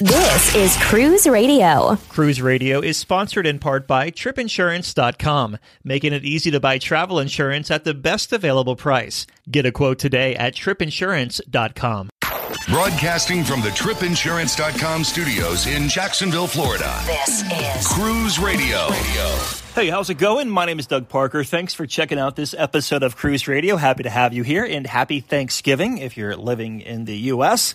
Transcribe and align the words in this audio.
This 0.00 0.54
is 0.54 0.76
Cruise 0.76 1.26
Radio. 1.26 1.96
Cruise 2.08 2.40
Radio 2.40 2.80
is 2.80 2.96
sponsored 2.96 3.48
in 3.48 3.58
part 3.58 3.88
by 3.88 4.12
tripinsurance.com, 4.12 5.58
making 5.82 6.12
it 6.12 6.24
easy 6.24 6.52
to 6.52 6.60
buy 6.60 6.78
travel 6.78 7.18
insurance 7.18 7.68
at 7.68 7.82
the 7.82 7.94
best 7.94 8.32
available 8.32 8.76
price. 8.76 9.26
Get 9.50 9.66
a 9.66 9.72
quote 9.72 9.98
today 9.98 10.36
at 10.36 10.54
tripinsurance.com. 10.54 12.10
Broadcasting 12.68 13.42
from 13.42 13.60
the 13.60 13.70
tripinsurance.com 13.70 15.02
studios 15.02 15.66
in 15.66 15.88
Jacksonville, 15.88 16.46
Florida. 16.46 16.96
This 17.04 17.42
is 17.50 17.88
Cruise 17.88 18.38
Radio. 18.38 18.92
Hey, 19.74 19.88
how's 19.88 20.10
it 20.10 20.18
going? 20.18 20.48
My 20.48 20.64
name 20.64 20.78
is 20.78 20.86
Doug 20.86 21.08
Parker. 21.08 21.42
Thanks 21.42 21.74
for 21.74 21.86
checking 21.86 22.20
out 22.20 22.36
this 22.36 22.54
episode 22.56 23.02
of 23.02 23.16
Cruise 23.16 23.48
Radio. 23.48 23.74
Happy 23.74 24.04
to 24.04 24.10
have 24.10 24.32
you 24.32 24.44
here 24.44 24.64
and 24.64 24.86
happy 24.86 25.18
Thanksgiving 25.18 25.98
if 25.98 26.16
you're 26.16 26.36
living 26.36 26.82
in 26.82 27.04
the 27.04 27.16
U.S. 27.16 27.74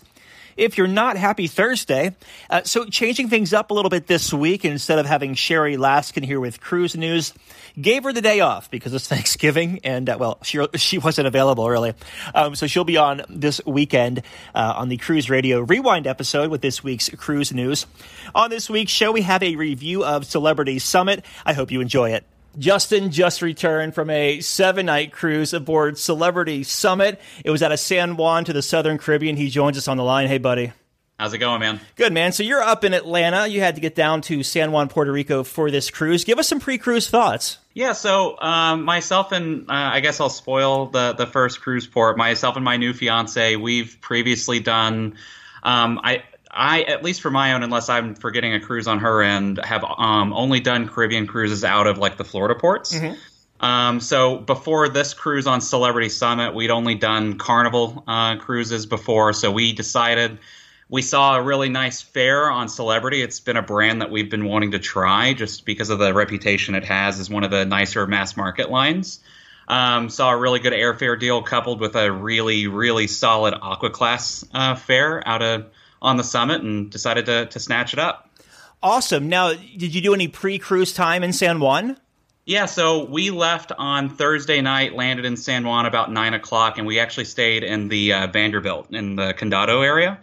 If 0.58 0.78
you're 0.78 0.88
not, 0.88 1.18
happy 1.18 1.48
Thursday. 1.48 2.16
Uh, 2.50 2.64
so, 2.64 2.86
changing 2.86 3.30
things 3.30 3.54
up 3.54 3.72
a 3.72 3.74
little 3.74 3.90
bit 3.90 4.08
this 4.08 4.34
week, 4.34 4.66
instead 4.66 5.00
of 5.00 5.06
having 5.06 5.34
Sherry 5.34 5.78
Laskin 5.78 6.24
here 6.24 6.40
with 6.40 6.62
cruise 6.62 6.96
news, 6.96 7.34
gave 7.80 8.04
her 8.04 8.14
the 8.14 8.22
day 8.22 8.40
off 8.40 8.70
because 8.70 8.94
it's 8.94 9.08
Thanksgiving, 9.14 9.80
and 9.84 10.10
uh, 10.10 10.18
well, 10.20 10.40
she 10.44 10.64
she 10.76 10.98
wasn't 10.98 11.28
available 11.28 11.70
really, 11.70 11.94
um, 12.36 12.56
so 12.56 12.68
she'll 12.68 12.84
be 12.84 12.98
on 12.98 13.24
this 13.30 13.62
weekend 13.66 14.22
uh, 14.54 14.74
on 14.78 14.90
the 14.90 14.98
Cruise 14.98 15.30
Radio 15.30 15.62
Rewind 15.62 16.08
episode 16.08 16.50
with 16.50 16.62
this 16.62 16.84
week's 16.84 17.10
cruise 17.10 17.54
news. 17.54 17.86
On 18.36 18.50
this 18.50 18.70
week's 18.70 18.92
show, 18.92 19.12
we 19.12 19.22
have 19.22 19.44
a 19.44 19.56
review 19.56 20.04
of 20.04 20.26
Celebrity 20.26 20.80
Summit. 20.80 21.26
I 21.46 21.54
hope 21.54 21.72
you 21.72 21.82
enjoy 21.82 22.12
it. 22.12 22.26
Justin 22.58 23.12
just 23.12 23.42
returned 23.42 23.96
from 23.96 24.10
a 24.10 24.42
seven 24.42 24.86
night 24.86 25.12
cruise 25.12 25.54
aboard 25.54 25.98
Celebrity 25.98 26.64
Summit. 26.64 27.20
It 27.44 27.52
was 27.52 27.64
out 27.64 27.72
of 27.72 27.80
San 27.80 28.16
Juan 28.18 28.46
to 28.46 28.54
the 28.54 28.62
Southern 28.62 28.98
Caribbean. 28.98 29.36
He 29.36 29.50
joins 29.50 29.78
us 29.78 29.88
on 29.88 29.98
the 29.98 30.04
line. 30.04 30.28
Hey, 30.28 30.38
buddy. 30.38 30.72
How's 31.20 31.34
it 31.34 31.38
going, 31.38 31.60
man? 31.60 31.80
Good, 31.96 32.12
man. 32.12 32.32
So 32.32 32.44
you're 32.44 32.62
up 32.62 32.84
in 32.84 32.94
Atlanta. 32.94 33.48
You 33.48 33.62
had 33.62 33.76
to 33.76 33.82
get 33.82 33.96
down 33.96 34.22
to 34.24 34.42
San 34.44 34.72
Juan, 34.72 34.90
Puerto 34.90 35.12
Rico 35.12 35.44
for 35.44 35.70
this 35.70 35.90
cruise. 35.92 36.24
Give 36.24 36.40
us 36.40 36.48
some 36.48 36.60
pre 36.60 36.78
cruise 36.78 37.10
thoughts. 37.10 37.60
Yeah, 37.74 37.94
so 37.94 38.40
um, 38.40 38.84
myself 38.84 39.32
and 39.32 39.70
uh, 39.70 39.74
I 39.74 40.00
guess 40.00 40.20
I'll 40.20 40.30
spoil 40.30 40.88
the 40.88 41.14
the 41.14 41.28
first 41.28 41.62
cruise 41.62 41.88
port. 41.88 42.18
Myself 42.18 42.56
and 42.56 42.66
my 42.66 42.78
new 42.78 42.94
fiance, 42.94 43.56
we've 43.56 43.98
previously 44.02 44.60
done. 44.60 45.16
Um, 45.62 46.00
I 46.04 46.24
I, 46.54 46.84
at 46.84 47.04
least 47.04 47.22
for 47.22 47.32
my 47.32 47.54
own, 47.54 47.64
unless 47.64 47.90
I'm 47.90 48.16
forgetting 48.16 48.54
a 48.54 48.60
cruise 48.60 48.88
on 48.88 49.00
her 49.00 49.22
end, 49.22 49.60
have 49.64 49.84
um, 49.84 50.34
only 50.34 50.60
done 50.60 50.88
Caribbean 50.88 51.28
cruises 51.28 51.64
out 51.64 51.88
of 51.88 51.98
like 51.98 52.18
the 52.18 52.24
Florida 52.24 52.56
ports. 52.56 52.94
Mm-hmm. 52.94 53.66
Um, 53.66 54.00
so 54.02 54.38
before 54.38 54.90
this 54.90 55.14
cruise 55.14 55.48
on 55.48 55.62
Celebrity 55.62 56.10
Summit, 56.10 56.54
we'd 56.54 56.70
only 56.70 56.96
done 56.96 57.38
Carnival 57.38 58.04
uh, 58.08 58.36
cruises 58.36 58.86
before. 58.86 59.34
So 59.34 59.52
we 59.52 59.74
decided 59.74 60.40
we 60.90 61.02
saw 61.02 61.38
a 61.38 61.42
really 61.42 61.70
nice 61.70 62.02
fare 62.02 62.52
on 62.52 62.68
Celebrity. 62.68 63.22
It's 63.22 63.40
been 63.40 63.58
a 63.58 63.62
brand 63.62 64.02
that 64.02 64.12
we've 64.12 64.30
been 64.30 64.46
wanting 64.46 64.72
to 64.72 64.80
try 64.80 65.34
just 65.34 65.66
because 65.66 65.90
of 65.90 66.00
the 66.00 66.14
reputation 66.14 66.76
it 66.76 66.84
has 66.86 67.20
as 67.20 67.30
one 67.30 67.44
of 67.44 67.52
the 67.52 67.66
nicer 67.66 68.06
mass 68.06 68.36
market 68.36 68.70
lines. 68.70 69.22
Um, 69.68 70.10
saw 70.10 70.32
a 70.32 70.38
really 70.38 70.60
good 70.60 70.74
airfare 70.74 71.18
deal 71.18 71.42
coupled 71.42 71.80
with 71.80 71.96
a 71.96 72.12
really, 72.12 72.68
really 72.68 73.08
solid 73.08 73.54
Aqua 73.54 73.92
Class 73.92 74.44
uh, 74.54 74.76
fare 74.76 75.26
out 75.26 75.42
of 75.42 75.66
on 76.04 76.18
the 76.18 76.24
summit 76.24 76.62
and 76.62 76.92
decided 76.92 77.26
to, 77.26 77.48
to 77.48 77.60
snatch 77.60 77.94
it 77.94 78.00
up. 78.00 78.30
Awesome. 78.84 79.30
Now, 79.30 79.54
did 79.54 79.96
you 79.96 80.02
do 80.02 80.14
any 80.14 80.28
pre 80.28 80.60
cruise 80.60 80.94
time 80.94 81.24
in 81.24 81.34
San 81.34 81.60
Juan? 81.60 81.98
Yeah, 82.46 82.66
so 82.66 83.06
we 83.06 83.32
left 83.32 83.72
on 83.78 84.10
Thursday 84.10 84.60
night, 84.60 84.94
landed 84.94 85.24
in 85.24 85.38
San 85.38 85.66
Juan 85.66 85.86
about 85.86 86.12
nine 86.12 86.34
o'clock, 86.34 86.78
and 86.78 86.86
we 86.86 87.00
actually 87.00 87.24
stayed 87.24 87.64
in 87.64 87.88
the 87.88 88.12
uh, 88.12 88.28
Vanderbilt 88.28 88.94
in 88.94 89.16
the 89.16 89.34
Condado 89.34 89.82
area. 89.82 90.20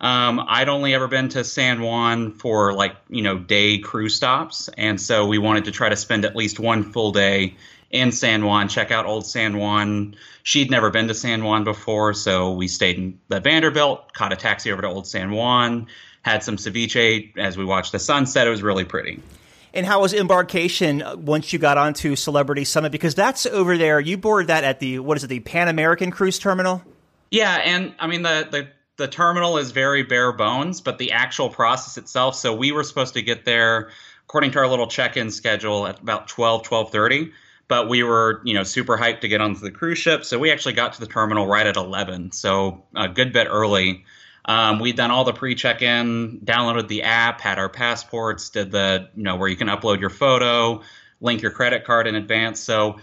Um, 0.00 0.42
I'd 0.48 0.70
only 0.70 0.94
ever 0.94 1.08
been 1.08 1.28
to 1.30 1.44
San 1.44 1.82
Juan 1.82 2.32
for 2.32 2.72
like 2.72 2.96
you 3.10 3.20
know 3.20 3.38
day 3.38 3.78
cruise 3.78 4.14
stops, 4.14 4.70
and 4.78 4.98
so 4.98 5.26
we 5.26 5.36
wanted 5.36 5.66
to 5.66 5.70
try 5.70 5.90
to 5.90 5.96
spend 5.96 6.24
at 6.24 6.34
least 6.34 6.58
one 6.58 6.90
full 6.90 7.12
day 7.12 7.56
in 7.90 8.12
San 8.12 8.44
Juan, 8.44 8.68
check 8.68 8.90
out 8.90 9.06
old 9.06 9.26
San 9.26 9.56
Juan. 9.56 10.14
She'd 10.42 10.70
never 10.70 10.90
been 10.90 11.08
to 11.08 11.14
San 11.14 11.42
Juan 11.44 11.64
before, 11.64 12.14
so 12.14 12.52
we 12.52 12.68
stayed 12.68 12.98
in 12.98 13.18
the 13.28 13.40
Vanderbilt, 13.40 14.12
caught 14.12 14.32
a 14.32 14.36
taxi 14.36 14.70
over 14.72 14.82
to 14.82 14.88
old 14.88 15.06
San 15.06 15.30
Juan, 15.30 15.86
had 16.22 16.42
some 16.42 16.56
ceviche 16.56 17.36
as 17.38 17.56
we 17.56 17.64
watched 17.64 17.92
the 17.92 17.98
sunset. 17.98 18.46
It 18.46 18.50
was 18.50 18.62
really 18.62 18.84
pretty. 18.84 19.22
And 19.74 19.86
how 19.86 20.00
was 20.00 20.14
embarkation 20.14 21.02
once 21.24 21.52
you 21.52 21.58
got 21.58 21.78
onto 21.78 22.16
Celebrity 22.16 22.64
Summit? 22.64 22.90
Because 22.90 23.14
that's 23.14 23.46
over 23.46 23.76
there. 23.76 24.00
You 24.00 24.16
boarded 24.16 24.48
that 24.48 24.64
at 24.64 24.80
the 24.80 24.98
what 24.98 25.16
is 25.16 25.24
it, 25.24 25.28
the 25.28 25.40
Pan 25.40 25.68
American 25.68 26.10
Cruise 26.10 26.38
Terminal? 26.38 26.82
Yeah, 27.30 27.54
and 27.54 27.94
I 27.98 28.06
mean 28.06 28.22
the 28.22 28.48
the 28.50 28.68
the 28.96 29.08
terminal 29.08 29.58
is 29.58 29.70
very 29.70 30.02
bare 30.02 30.32
bones, 30.32 30.80
but 30.80 30.98
the 30.98 31.12
actual 31.12 31.50
process 31.50 31.98
itself. 31.98 32.34
So 32.34 32.54
we 32.54 32.72
were 32.72 32.82
supposed 32.82 33.14
to 33.14 33.22
get 33.22 33.44
there 33.44 33.90
according 34.24 34.50
to 34.52 34.58
our 34.58 34.66
little 34.66 34.88
check-in 34.88 35.30
schedule 35.30 35.86
at 35.86 36.00
about 36.00 36.28
12 36.28 36.62
12:30 36.62 37.32
but 37.68 37.88
we 37.88 38.02
were 38.02 38.40
you 38.44 38.54
know 38.54 38.64
super 38.64 38.96
hyped 38.96 39.20
to 39.20 39.28
get 39.28 39.40
onto 39.40 39.60
the 39.60 39.70
cruise 39.70 39.98
ship. 39.98 40.24
So 40.24 40.38
we 40.38 40.50
actually 40.50 40.74
got 40.74 40.94
to 40.94 41.00
the 41.00 41.06
terminal 41.06 41.46
right 41.46 41.66
at 41.66 41.76
11 41.76 42.32
so 42.32 42.84
a 42.96 43.08
good 43.08 43.32
bit 43.32 43.46
early. 43.48 44.04
Um, 44.44 44.78
we'd 44.80 44.96
done 44.96 45.10
all 45.10 45.24
the 45.24 45.34
pre-check-in 45.34 46.40
downloaded 46.40 46.88
the 46.88 47.02
app 47.02 47.42
had 47.42 47.58
our 47.58 47.68
passports 47.68 48.48
did 48.48 48.70
the 48.70 49.10
you 49.14 49.22
know 49.22 49.36
where 49.36 49.48
you 49.48 49.56
can 49.56 49.68
upload 49.68 50.00
your 50.00 50.10
photo 50.10 50.82
link 51.20 51.42
your 51.42 51.50
credit 51.50 51.84
card 51.84 52.06
in 52.06 52.14
advance. 52.14 52.60
So 52.60 52.98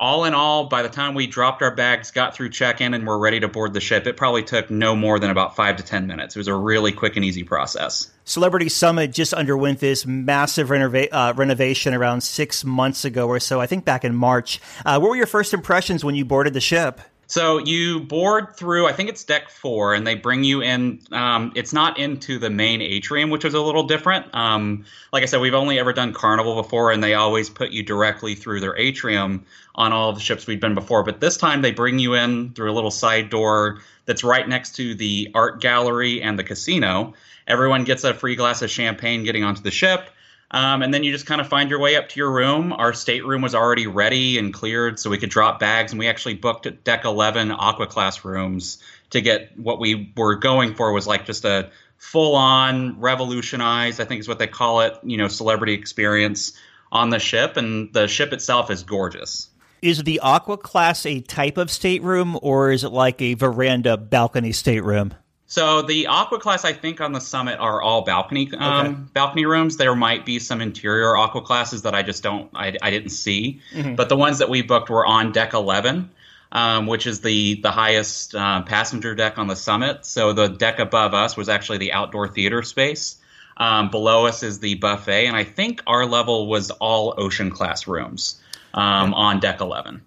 all 0.00 0.24
in 0.24 0.34
all, 0.34 0.66
by 0.66 0.82
the 0.82 0.88
time 0.88 1.14
we 1.14 1.26
dropped 1.26 1.60
our 1.62 1.74
bags, 1.74 2.10
got 2.10 2.34
through 2.34 2.50
check 2.50 2.80
in, 2.80 2.94
and 2.94 3.06
were 3.06 3.18
ready 3.18 3.40
to 3.40 3.48
board 3.48 3.72
the 3.72 3.80
ship, 3.80 4.06
it 4.06 4.16
probably 4.16 4.42
took 4.44 4.70
no 4.70 4.94
more 4.94 5.18
than 5.18 5.30
about 5.30 5.56
five 5.56 5.76
to 5.76 5.82
10 5.82 6.06
minutes. 6.06 6.36
It 6.36 6.38
was 6.38 6.48
a 6.48 6.54
really 6.54 6.92
quick 6.92 7.16
and 7.16 7.24
easy 7.24 7.42
process. 7.42 8.10
Celebrity 8.24 8.68
Summit 8.68 9.12
just 9.12 9.32
underwent 9.32 9.80
this 9.80 10.06
massive 10.06 10.68
renova- 10.68 11.08
uh, 11.10 11.32
renovation 11.36 11.94
around 11.94 12.20
six 12.20 12.64
months 12.64 13.04
ago 13.04 13.26
or 13.26 13.40
so, 13.40 13.60
I 13.60 13.66
think 13.66 13.84
back 13.84 14.04
in 14.04 14.14
March. 14.14 14.60
Uh, 14.84 14.98
what 15.00 15.10
were 15.10 15.16
your 15.16 15.26
first 15.26 15.52
impressions 15.52 16.04
when 16.04 16.14
you 16.14 16.24
boarded 16.24 16.52
the 16.52 16.60
ship? 16.60 17.00
So 17.28 17.58
you 17.58 18.00
board 18.00 18.56
through, 18.56 18.86
I 18.86 18.92
think 18.94 19.10
it's 19.10 19.22
deck 19.22 19.50
four, 19.50 19.92
and 19.92 20.06
they 20.06 20.14
bring 20.14 20.44
you 20.44 20.62
in. 20.62 21.00
Um, 21.12 21.52
it's 21.54 21.74
not 21.74 21.98
into 21.98 22.38
the 22.38 22.48
main 22.48 22.80
atrium, 22.80 23.28
which 23.28 23.44
is 23.44 23.52
a 23.52 23.60
little 23.60 23.82
different. 23.82 24.34
Um, 24.34 24.86
like 25.12 25.22
I 25.22 25.26
said, 25.26 25.42
we've 25.42 25.52
only 25.52 25.78
ever 25.78 25.92
done 25.92 26.14
Carnival 26.14 26.54
before, 26.54 26.90
and 26.90 27.04
they 27.04 27.12
always 27.12 27.50
put 27.50 27.70
you 27.70 27.82
directly 27.82 28.34
through 28.34 28.60
their 28.60 28.78
atrium 28.78 29.44
on 29.74 29.92
all 29.92 30.14
the 30.14 30.20
ships 30.20 30.46
we've 30.46 30.58
been 30.58 30.74
before. 30.74 31.02
But 31.02 31.20
this 31.20 31.36
time 31.36 31.60
they 31.60 31.70
bring 31.70 31.98
you 31.98 32.14
in 32.14 32.54
through 32.54 32.72
a 32.72 32.74
little 32.74 32.90
side 32.90 33.28
door 33.28 33.80
that's 34.06 34.24
right 34.24 34.48
next 34.48 34.76
to 34.76 34.94
the 34.94 35.30
art 35.34 35.60
gallery 35.60 36.22
and 36.22 36.38
the 36.38 36.44
casino. 36.44 37.12
Everyone 37.46 37.84
gets 37.84 38.04
a 38.04 38.14
free 38.14 38.36
glass 38.36 38.62
of 38.62 38.70
champagne 38.70 39.24
getting 39.24 39.44
onto 39.44 39.60
the 39.60 39.70
ship. 39.70 40.08
Um, 40.50 40.82
and 40.82 40.94
then 40.94 41.04
you 41.04 41.12
just 41.12 41.26
kind 41.26 41.40
of 41.40 41.48
find 41.48 41.68
your 41.68 41.78
way 41.78 41.96
up 41.96 42.08
to 42.08 42.20
your 42.20 42.32
room. 42.32 42.72
Our 42.72 42.94
stateroom 42.94 43.42
was 43.42 43.54
already 43.54 43.86
ready 43.86 44.38
and 44.38 44.52
cleared, 44.52 44.98
so 44.98 45.10
we 45.10 45.18
could 45.18 45.30
drop 45.30 45.60
bags. 45.60 45.92
And 45.92 45.98
we 45.98 46.08
actually 46.08 46.34
booked 46.34 46.66
deck 46.84 47.04
11 47.04 47.50
Aqua 47.50 47.86
Class 47.86 48.24
rooms 48.24 48.78
to 49.10 49.20
get 49.20 49.58
what 49.58 49.78
we 49.78 50.12
were 50.16 50.36
going 50.36 50.74
for 50.74 50.92
was 50.92 51.06
like 51.06 51.26
just 51.26 51.44
a 51.44 51.70
full 51.98 52.34
on 52.34 52.98
revolutionized, 52.98 54.00
I 54.00 54.04
think 54.04 54.20
is 54.20 54.28
what 54.28 54.38
they 54.38 54.46
call 54.46 54.80
it, 54.80 54.94
you 55.02 55.16
know, 55.18 55.28
celebrity 55.28 55.74
experience 55.74 56.52
on 56.92 57.10
the 57.10 57.18
ship. 57.18 57.56
And 57.56 57.92
the 57.92 58.08
ship 58.08 58.32
itself 58.32 58.70
is 58.70 58.82
gorgeous. 58.82 59.50
Is 59.82 60.02
the 60.02 60.18
Aqua 60.20 60.56
Class 60.56 61.06
a 61.06 61.20
type 61.20 61.56
of 61.56 61.70
stateroom, 61.70 62.38
or 62.42 62.72
is 62.72 62.82
it 62.82 62.88
like 62.88 63.22
a 63.22 63.34
veranda 63.34 63.96
balcony 63.96 64.50
stateroom? 64.50 65.14
So 65.50 65.80
the 65.80 66.08
Aqua 66.08 66.38
class, 66.38 66.66
I 66.66 66.74
think, 66.74 67.00
on 67.00 67.12
the 67.12 67.20
summit 67.20 67.58
are 67.58 67.80
all 67.80 68.02
balcony 68.02 68.50
um, 68.58 68.86
okay. 68.86 69.00
balcony 69.14 69.46
rooms. 69.46 69.78
There 69.78 69.96
might 69.96 70.26
be 70.26 70.38
some 70.38 70.60
interior 70.60 71.16
Aqua 71.16 71.40
classes 71.40 71.82
that 71.82 71.94
I 71.94 72.02
just 72.02 72.22
don't, 72.22 72.50
I, 72.54 72.76
I 72.82 72.90
didn't 72.90 73.10
see. 73.10 73.62
Mm-hmm. 73.72 73.94
But 73.94 74.10
the 74.10 74.16
ones 74.16 74.38
that 74.40 74.50
we 74.50 74.60
booked 74.60 74.90
were 74.90 75.06
on 75.06 75.32
deck 75.32 75.54
eleven, 75.54 76.10
um, 76.52 76.86
which 76.86 77.06
is 77.06 77.22
the 77.22 77.54
the 77.62 77.70
highest 77.70 78.34
uh, 78.34 78.60
passenger 78.60 79.14
deck 79.14 79.38
on 79.38 79.46
the 79.46 79.56
summit. 79.56 80.04
So 80.04 80.34
the 80.34 80.48
deck 80.48 80.80
above 80.80 81.14
us 81.14 81.34
was 81.34 81.48
actually 81.48 81.78
the 81.78 81.94
outdoor 81.94 82.28
theater 82.28 82.62
space. 82.62 83.16
Um, 83.56 83.90
below 83.90 84.26
us 84.26 84.42
is 84.42 84.60
the 84.60 84.74
buffet, 84.74 85.26
and 85.26 85.34
I 85.34 85.44
think 85.44 85.82
our 85.86 86.04
level 86.04 86.46
was 86.46 86.70
all 86.72 87.14
ocean 87.16 87.50
class 87.50 87.86
rooms 87.88 88.38
um, 88.74 89.14
on 89.14 89.40
deck 89.40 89.62
eleven. 89.62 90.02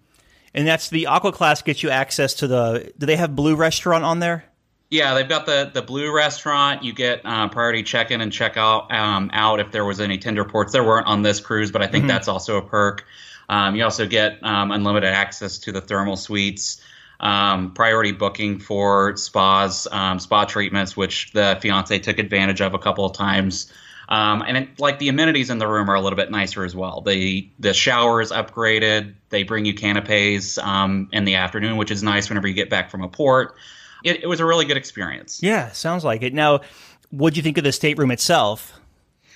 And 0.54 0.68
that's 0.68 0.90
the 0.90 1.08
Aqua 1.08 1.32
class 1.32 1.64
gets 1.64 1.82
you 1.82 1.90
access 1.90 2.36
to 2.36 2.48
the. 2.48 2.94
Do 3.00 3.08
they 3.08 3.16
have 3.16 3.36
Blue 3.36 3.56
Restaurant 3.56 4.04
on 4.04 4.20
there? 4.20 4.46
Yeah, 4.92 5.14
they've 5.14 5.28
got 5.28 5.46
the 5.46 5.72
the 5.74 5.82
blue 5.82 6.14
restaurant. 6.14 6.84
You 6.84 6.92
get 6.92 7.22
uh, 7.24 7.48
priority 7.48 7.82
check 7.82 8.12
in 8.12 8.20
and 8.20 8.32
check 8.32 8.58
out 8.58 8.92
um, 8.92 9.30
out 9.32 9.62
if 9.62 9.72
there 9.72 9.86
was 9.86 10.02
any 10.02 10.18
tender 10.18 10.44
ports. 10.44 10.74
There 10.74 10.84
weren't 10.84 11.08
on 11.08 11.22
this 11.22 11.40
cruise, 11.40 11.72
but 11.72 11.82
I 11.82 11.88
think 11.88 12.08
that's 12.08 12.28
also 12.28 12.58
a 12.58 12.62
perk. 12.62 13.06
Um, 13.48 13.76
you 13.76 13.86
also 13.86 14.06
get 14.06 14.44
um, 14.44 14.70
unlimited 14.72 15.10
access 15.10 15.60
to 15.60 15.72
the 15.72 15.80
thermal 15.80 16.18
suites, 16.18 16.82
um, 17.22 17.74
priority 17.74 18.12
booking 18.12 18.60
for 18.60 19.16
spas, 19.16 19.88
um, 19.90 20.20
spa 20.20 20.44
treatments, 20.44 20.98
which 20.98 21.32
the 21.32 21.58
fiance 21.62 21.98
took 22.00 22.20
advantage 22.20 22.60
of 22.60 22.74
a 22.74 22.80
couple 22.80 23.06
of 23.06 23.14
times. 23.14 23.72
Um, 24.10 24.44
and 24.46 24.58
it, 24.58 24.78
like 24.78 25.00
the 25.00 25.08
amenities 25.08 25.50
in 25.50 25.58
the 25.58 25.68
room 25.70 25.90
are 25.90 25.96
a 25.96 26.02
little 26.02 26.18
bit 26.18 26.32
nicer 26.32 26.66
as 26.66 26.76
well. 26.76 27.00
The 27.00 27.50
the 27.60 27.74
shower 27.74 28.20
is 28.20 28.34
upgraded. 28.34 29.14
They 29.30 29.44
bring 29.44 29.64
you 29.64 29.74
canapes 29.74 30.58
um, 30.58 31.08
in 31.14 31.24
the 31.24 31.36
afternoon, 31.36 31.78
which 31.78 31.92
is 31.92 32.04
nice 32.04 32.28
whenever 32.28 32.50
you 32.50 32.54
get 32.54 32.70
back 32.70 32.92
from 32.92 33.04
a 33.04 33.08
port. 33.08 33.56
It, 34.04 34.24
it 34.24 34.28
was 34.28 34.40
a 34.40 34.46
really 34.46 34.66
good 34.66 34.78
experience. 34.78 35.42
Yeah, 35.42 35.72
sounds 35.72 36.04
like 36.04 36.24
it. 36.24 36.34
Now, 36.34 36.62
what 37.10 37.34
do 37.34 37.38
you 37.38 37.44
think 37.44 37.58
of 37.58 37.64
the 37.64 37.72
stateroom 37.72 38.12
itself? 38.12 38.80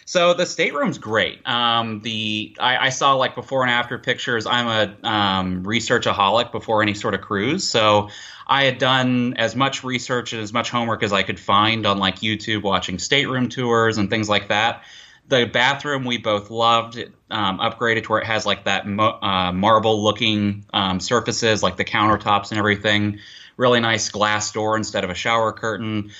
So 0.07 0.35
the 0.35 0.45
stateroom's 0.45 0.99
great. 0.99 1.45
Um, 1.47 2.01
the 2.01 2.55
I, 2.59 2.77
I, 2.77 2.89
saw 2.89 3.13
like 3.15 3.33
before 3.33 3.63
and 3.63 3.71
after 3.71 3.97
pictures. 3.97 4.45
I'm 4.45 4.67
a 4.67 5.07
um, 5.07 5.63
researchaholic 5.63 6.51
before 6.51 6.83
any 6.83 6.93
sort 6.93 7.15
of 7.15 7.21
cruise, 7.21 7.67
so 7.67 8.09
I 8.45 8.65
had 8.65 8.77
done 8.77 9.33
as 9.37 9.55
much 9.55 9.83
research 9.83 10.31
and 10.31 10.43
as 10.43 10.53
much 10.53 10.69
homework 10.69 11.01
as 11.01 11.11
I 11.11 11.23
could 11.23 11.39
find 11.39 11.87
on 11.87 11.97
like 11.97 12.17
YouTube, 12.17 12.61
watching 12.61 12.99
stateroom 12.99 13.49
tours 13.49 13.97
and 13.97 14.07
things 14.07 14.29
like 14.29 14.49
that. 14.49 14.83
The 15.27 15.45
bathroom 15.45 16.05
we 16.05 16.19
both 16.19 16.51
loved, 16.51 17.03
um, 17.31 17.57
upgraded 17.57 18.03
to 18.03 18.09
where 18.09 18.21
it 18.21 18.27
has 18.27 18.45
like 18.45 18.65
that 18.65 18.87
mo- 18.87 19.17
uh, 19.19 19.51
marble 19.51 20.03
looking 20.03 20.65
um, 20.71 20.99
surfaces, 20.99 21.63
like 21.63 21.77
the 21.77 21.83
countertops 21.83 22.51
and 22.51 22.59
everything. 22.59 23.17
Really 23.57 23.79
nice 23.79 24.09
glass 24.09 24.51
door 24.51 24.77
instead 24.77 25.03
of 25.03 25.09
a 25.09 25.15
shower 25.15 25.51
curtain 25.53 26.11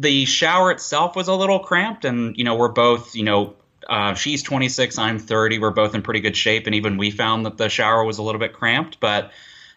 the 0.00 0.26
shower 0.26 0.70
itself 0.70 1.16
was 1.16 1.26
a 1.26 1.34
little 1.34 1.58
cramped, 1.58 2.04
and 2.04 2.36
you 2.38 2.44
know 2.44 2.54
we're 2.54 2.68
both 2.68 3.16
you 3.16 3.24
know 3.24 3.56
uh, 3.88 4.14
she's 4.14 4.42
26, 4.42 4.98
I'm 4.98 5.18
30. 5.18 5.58
We're 5.58 5.70
both 5.70 5.94
in 5.94 6.02
pretty 6.02 6.20
good 6.20 6.36
shape, 6.36 6.66
and 6.66 6.74
even 6.74 6.98
we 6.98 7.10
found 7.10 7.46
that 7.46 7.56
the 7.56 7.68
shower 7.68 8.04
was 8.04 8.18
a 8.18 8.22
little 8.22 8.38
bit 8.38 8.52
cramped, 8.52 9.00
but 9.00 9.32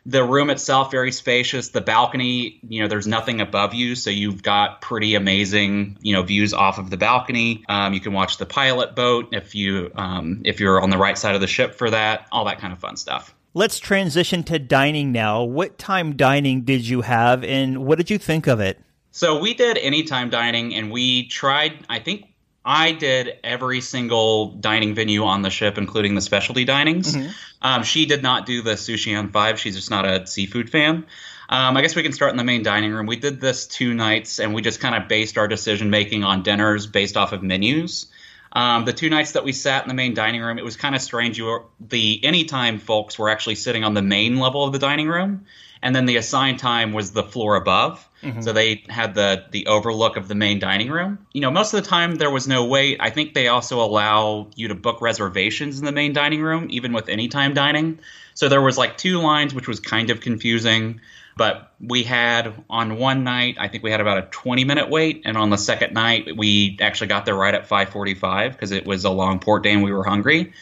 the 0.05 0.23
room 0.23 0.49
itself 0.49 0.91
very 0.91 1.11
spacious. 1.11 1.69
The 1.69 1.81
balcony, 1.81 2.59
you 2.67 2.81
know, 2.81 2.87
there's 2.87 3.07
nothing 3.07 3.39
above 3.39 3.73
you, 3.73 3.95
so 3.95 4.09
you've 4.09 4.43
got 4.43 4.81
pretty 4.81 5.15
amazing, 5.15 5.97
you 6.01 6.13
know, 6.13 6.23
views 6.23 6.53
off 6.53 6.77
of 6.79 6.89
the 6.89 6.97
balcony. 6.97 7.63
Um, 7.69 7.93
you 7.93 7.99
can 7.99 8.11
watch 8.11 8.37
the 8.37 8.45
pilot 8.45 8.95
boat 8.95 9.29
if 9.31 9.55
you 9.55 9.91
um, 9.95 10.41
if 10.43 10.59
you're 10.59 10.81
on 10.81 10.89
the 10.89 10.97
right 10.97 11.17
side 11.17 11.35
of 11.35 11.41
the 11.41 11.47
ship 11.47 11.75
for 11.75 11.89
that. 11.91 12.27
All 12.31 12.45
that 12.45 12.59
kind 12.59 12.73
of 12.73 12.79
fun 12.79 12.97
stuff. 12.97 13.33
Let's 13.53 13.79
transition 13.79 14.43
to 14.43 14.59
dining 14.59 15.11
now. 15.11 15.43
What 15.43 15.77
time 15.77 16.15
dining 16.15 16.61
did 16.61 16.87
you 16.87 17.01
have, 17.01 17.43
and 17.43 17.85
what 17.85 17.97
did 17.97 18.09
you 18.09 18.17
think 18.17 18.47
of 18.47 18.61
it? 18.61 18.79
So 19.11 19.41
we 19.41 19.53
did 19.53 19.77
anytime 19.77 20.29
dining, 20.29 20.73
and 20.73 20.89
we 20.89 21.27
tried. 21.27 21.85
I 21.89 21.99
think 21.99 22.27
I 22.63 22.93
did 22.93 23.37
every 23.43 23.81
single 23.81 24.51
dining 24.51 24.95
venue 24.95 25.25
on 25.25 25.41
the 25.41 25.49
ship, 25.49 25.77
including 25.77 26.15
the 26.15 26.21
specialty 26.21 26.65
dinings. 26.65 27.13
Mm-hmm. 27.13 27.29
Um, 27.61 27.83
she 27.83 28.05
did 28.05 28.23
not 28.23 28.45
do 28.45 28.61
the 28.61 28.73
sushi 28.73 29.19
on 29.19 29.31
five. 29.31 29.59
She's 29.59 29.75
just 29.75 29.91
not 29.91 30.05
a 30.05 30.25
seafood 30.25 30.69
fan. 30.69 31.05
Um, 31.49 31.75
I 31.75 31.81
guess 31.81 31.93
we 31.93 32.03
can 32.03 32.13
start 32.13 32.31
in 32.31 32.37
the 32.37 32.45
main 32.45 32.63
dining 32.63 32.93
room. 32.93 33.05
We 33.05 33.17
did 33.17 33.41
this 33.41 33.67
two 33.67 33.93
nights, 33.93 34.39
and 34.39 34.53
we 34.53 34.61
just 34.61 34.79
kind 34.79 34.95
of 34.95 35.09
based 35.09 35.37
our 35.37 35.49
decision 35.49 35.89
making 35.89 36.23
on 36.23 36.43
dinners 36.43 36.87
based 36.87 37.17
off 37.17 37.33
of 37.33 37.43
menus. 37.43 38.05
Um, 38.53 38.85
the 38.85 38.93
two 38.93 39.09
nights 39.09 39.31
that 39.33 39.43
we 39.43 39.53
sat 39.53 39.83
in 39.83 39.87
the 39.87 39.93
main 39.93 40.13
dining 40.13 40.41
room, 40.41 40.57
it 40.57 40.65
was 40.65 40.75
kind 40.75 40.95
of 40.95 41.01
strange. 41.01 41.37
You 41.37 41.45
were, 41.45 41.63
the 41.79 42.19
anytime 42.23 42.79
folks 42.79 43.17
were 43.17 43.29
actually 43.29 43.55
sitting 43.55 43.83
on 43.83 43.93
the 43.93 44.01
main 44.01 44.39
level 44.39 44.63
of 44.63 44.73
the 44.73 44.79
dining 44.79 45.07
room, 45.07 45.45
and 45.81 45.95
then 45.95 46.05
the 46.05 46.17
assigned 46.17 46.59
time 46.59 46.93
was 46.93 47.11
the 47.11 47.23
floor 47.23 47.55
above. 47.55 48.07
Mm-hmm. 48.21 48.41
So 48.41 48.53
they 48.53 48.83
had 48.87 49.15
the 49.15 49.45
the 49.51 49.67
overlook 49.67 50.15
of 50.15 50.27
the 50.27 50.35
main 50.35 50.59
dining 50.59 50.89
room. 50.91 51.25
You 51.33 51.41
know, 51.41 51.49
most 51.49 51.73
of 51.73 51.83
the 51.83 51.89
time 51.89 52.15
there 52.15 52.29
was 52.29 52.47
no 52.47 52.65
wait. 52.65 52.97
I 52.99 53.09
think 53.09 53.33
they 53.33 53.47
also 53.47 53.81
allow 53.81 54.47
you 54.55 54.67
to 54.67 54.75
book 54.75 55.01
reservations 55.01 55.79
in 55.79 55.85
the 55.85 55.91
main 55.91 56.13
dining 56.13 56.41
room, 56.41 56.67
even 56.69 56.93
with 56.93 57.09
anytime 57.09 57.53
dining. 57.53 57.99
So 58.33 58.47
there 58.47 58.61
was 58.61 58.77
like 58.77 58.97
two 58.97 59.19
lines, 59.21 59.53
which 59.53 59.67
was 59.67 59.79
kind 59.79 60.09
of 60.09 60.19
confusing. 60.21 61.01
But 61.37 61.71
we 61.79 62.03
had 62.03 62.53
on 62.69 62.97
one 62.97 63.23
night, 63.23 63.55
I 63.59 63.67
think 63.67 63.83
we 63.83 63.91
had 63.91 64.01
about 64.01 64.17
a 64.17 64.23
20 64.23 64.63
minute 64.65 64.89
wait, 64.89 65.21
and 65.25 65.37
on 65.37 65.49
the 65.49 65.57
second 65.57 65.93
night, 65.93 66.35
we 66.35 66.77
actually 66.81 67.07
got 67.07 67.25
there 67.25 67.35
right 67.35 67.53
at 67.53 67.67
5:45 67.67 68.51
because 68.51 68.71
it 68.71 68.85
was 68.85 69.05
a 69.05 69.09
long 69.09 69.39
port 69.39 69.63
day 69.63 69.71
and 69.71 69.83
we 69.83 69.91
were 69.91 70.03
hungry 70.03 70.53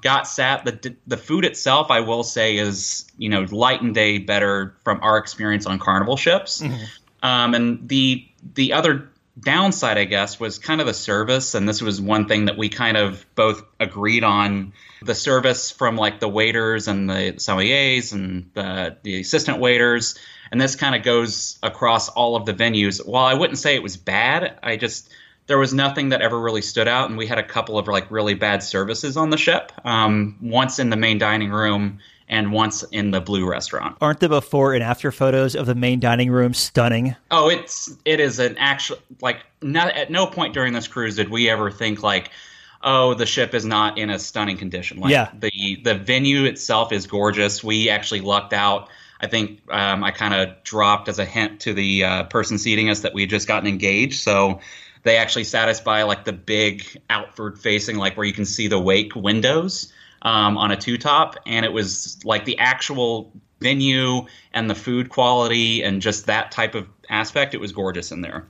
got 0.00 0.28
sat. 0.28 0.64
The 0.64 0.94
the 1.06 1.16
food 1.16 1.44
itself, 1.44 1.90
I 1.90 2.00
will 2.00 2.22
say, 2.22 2.56
is 2.56 3.10
you 3.18 3.28
know 3.28 3.46
light 3.50 3.82
and 3.82 3.94
day 3.94 4.18
better 4.18 4.74
from 4.84 5.00
our 5.02 5.18
experience 5.18 5.66
on 5.66 5.78
Carnival 5.78 6.16
ships. 6.16 6.62
Mm-hmm. 6.62 6.84
Um, 7.22 7.54
and 7.54 7.88
the 7.88 8.26
the 8.54 8.72
other 8.72 9.10
downside, 9.38 9.98
I 9.98 10.04
guess, 10.04 10.40
was 10.40 10.58
kind 10.58 10.80
of 10.80 10.86
the 10.86 10.94
service, 10.94 11.54
and 11.54 11.68
this 11.68 11.80
was 11.82 12.00
one 12.00 12.26
thing 12.26 12.46
that 12.46 12.56
we 12.56 12.68
kind 12.68 12.96
of 12.96 13.24
both 13.34 13.62
agreed 13.78 14.24
on. 14.24 14.72
The 15.02 15.14
service 15.14 15.70
from 15.70 15.96
like 15.96 16.18
the 16.18 16.28
waiters 16.28 16.88
and 16.88 17.08
the 17.08 17.34
sommeliers 17.36 18.12
and 18.12 18.50
the 18.54 18.96
the 19.02 19.20
assistant 19.20 19.60
waiters, 19.60 20.18
and 20.50 20.60
this 20.60 20.74
kind 20.74 20.94
of 20.94 21.02
goes 21.02 21.58
across 21.62 22.08
all 22.08 22.36
of 22.36 22.46
the 22.46 22.54
venues. 22.54 23.04
While 23.06 23.26
I 23.26 23.34
wouldn't 23.34 23.58
say 23.58 23.74
it 23.74 23.82
was 23.82 23.96
bad, 23.96 24.58
I 24.62 24.76
just 24.76 25.10
there 25.46 25.58
was 25.58 25.72
nothing 25.72 26.10
that 26.10 26.20
ever 26.20 26.38
really 26.38 26.62
stood 26.62 26.88
out, 26.88 27.08
and 27.08 27.18
we 27.18 27.26
had 27.26 27.38
a 27.38 27.42
couple 27.42 27.78
of 27.78 27.88
like 27.88 28.10
really 28.10 28.34
bad 28.34 28.62
services 28.62 29.16
on 29.16 29.30
the 29.30 29.38
ship. 29.38 29.72
Um, 29.84 30.36
once 30.42 30.78
in 30.78 30.90
the 30.90 30.96
main 30.96 31.18
dining 31.18 31.50
room, 31.50 32.00
and 32.28 32.52
once 32.52 32.82
in 32.84 33.10
the 33.10 33.20
blue 33.20 33.48
restaurant. 33.48 33.96
Aren't 34.00 34.20
the 34.20 34.28
before 34.28 34.74
and 34.74 34.82
after 34.82 35.10
photos 35.10 35.54
of 35.54 35.66
the 35.66 35.74
main 35.74 36.00
dining 36.00 36.30
room 36.30 36.54
stunning? 36.54 37.16
Oh, 37.30 37.48
it's 37.48 37.96
it 38.04 38.20
is 38.20 38.38
an 38.38 38.56
actual 38.58 38.98
like 39.20 39.38
not 39.62 39.88
at 39.94 40.10
no 40.10 40.26
point 40.26 40.54
during 40.54 40.72
this 40.72 40.88
cruise 40.88 41.16
did 41.16 41.30
we 41.30 41.48
ever 41.48 41.70
think 41.70 42.02
like 42.02 42.30
oh 42.82 43.14
the 43.14 43.26
ship 43.26 43.54
is 43.54 43.64
not 43.64 43.98
in 43.98 44.10
a 44.10 44.18
stunning 44.18 44.56
condition. 44.56 45.00
Like 45.00 45.10
yeah. 45.10 45.30
the 45.38 45.80
the 45.82 45.94
venue 45.94 46.44
itself 46.44 46.92
is 46.92 47.06
gorgeous. 47.06 47.64
We 47.64 47.88
actually 47.88 48.20
lucked 48.20 48.52
out. 48.52 48.88
I 49.20 49.26
think 49.26 49.60
um, 49.70 50.04
I 50.04 50.12
kind 50.12 50.34
of 50.34 50.62
dropped 50.62 51.08
as 51.08 51.18
a 51.18 51.24
hint 51.24 51.60
to 51.60 51.74
the 51.74 52.04
uh, 52.04 52.24
person 52.24 52.56
seating 52.56 52.88
us 52.88 53.00
that 53.00 53.14
we 53.14 53.22
had 53.22 53.30
just 53.30 53.48
gotten 53.48 53.68
engaged. 53.68 54.20
So 54.20 54.60
they 55.02 55.16
actually 55.16 55.44
satisfy 55.44 56.04
like 56.04 56.24
the 56.24 56.32
big 56.32 56.84
outward 57.10 57.58
facing, 57.58 57.96
like 57.96 58.16
where 58.16 58.26
you 58.26 58.32
can 58.32 58.44
see 58.44 58.68
the 58.68 58.78
wake 58.78 59.16
windows 59.16 59.92
um, 60.22 60.58
on 60.58 60.70
a 60.70 60.76
two 60.76 60.98
top, 60.98 61.36
and 61.46 61.64
it 61.64 61.72
was 61.72 62.18
like 62.24 62.44
the 62.44 62.58
actual 62.58 63.32
venue 63.60 64.26
and 64.52 64.70
the 64.70 64.74
food 64.74 65.08
quality 65.10 65.82
and 65.82 66.00
just 66.00 66.26
that 66.26 66.50
type 66.50 66.74
of 66.74 66.88
aspect. 67.10 67.54
It 67.54 67.60
was 67.60 67.72
gorgeous 67.72 68.12
in 68.12 68.20
there. 68.20 68.46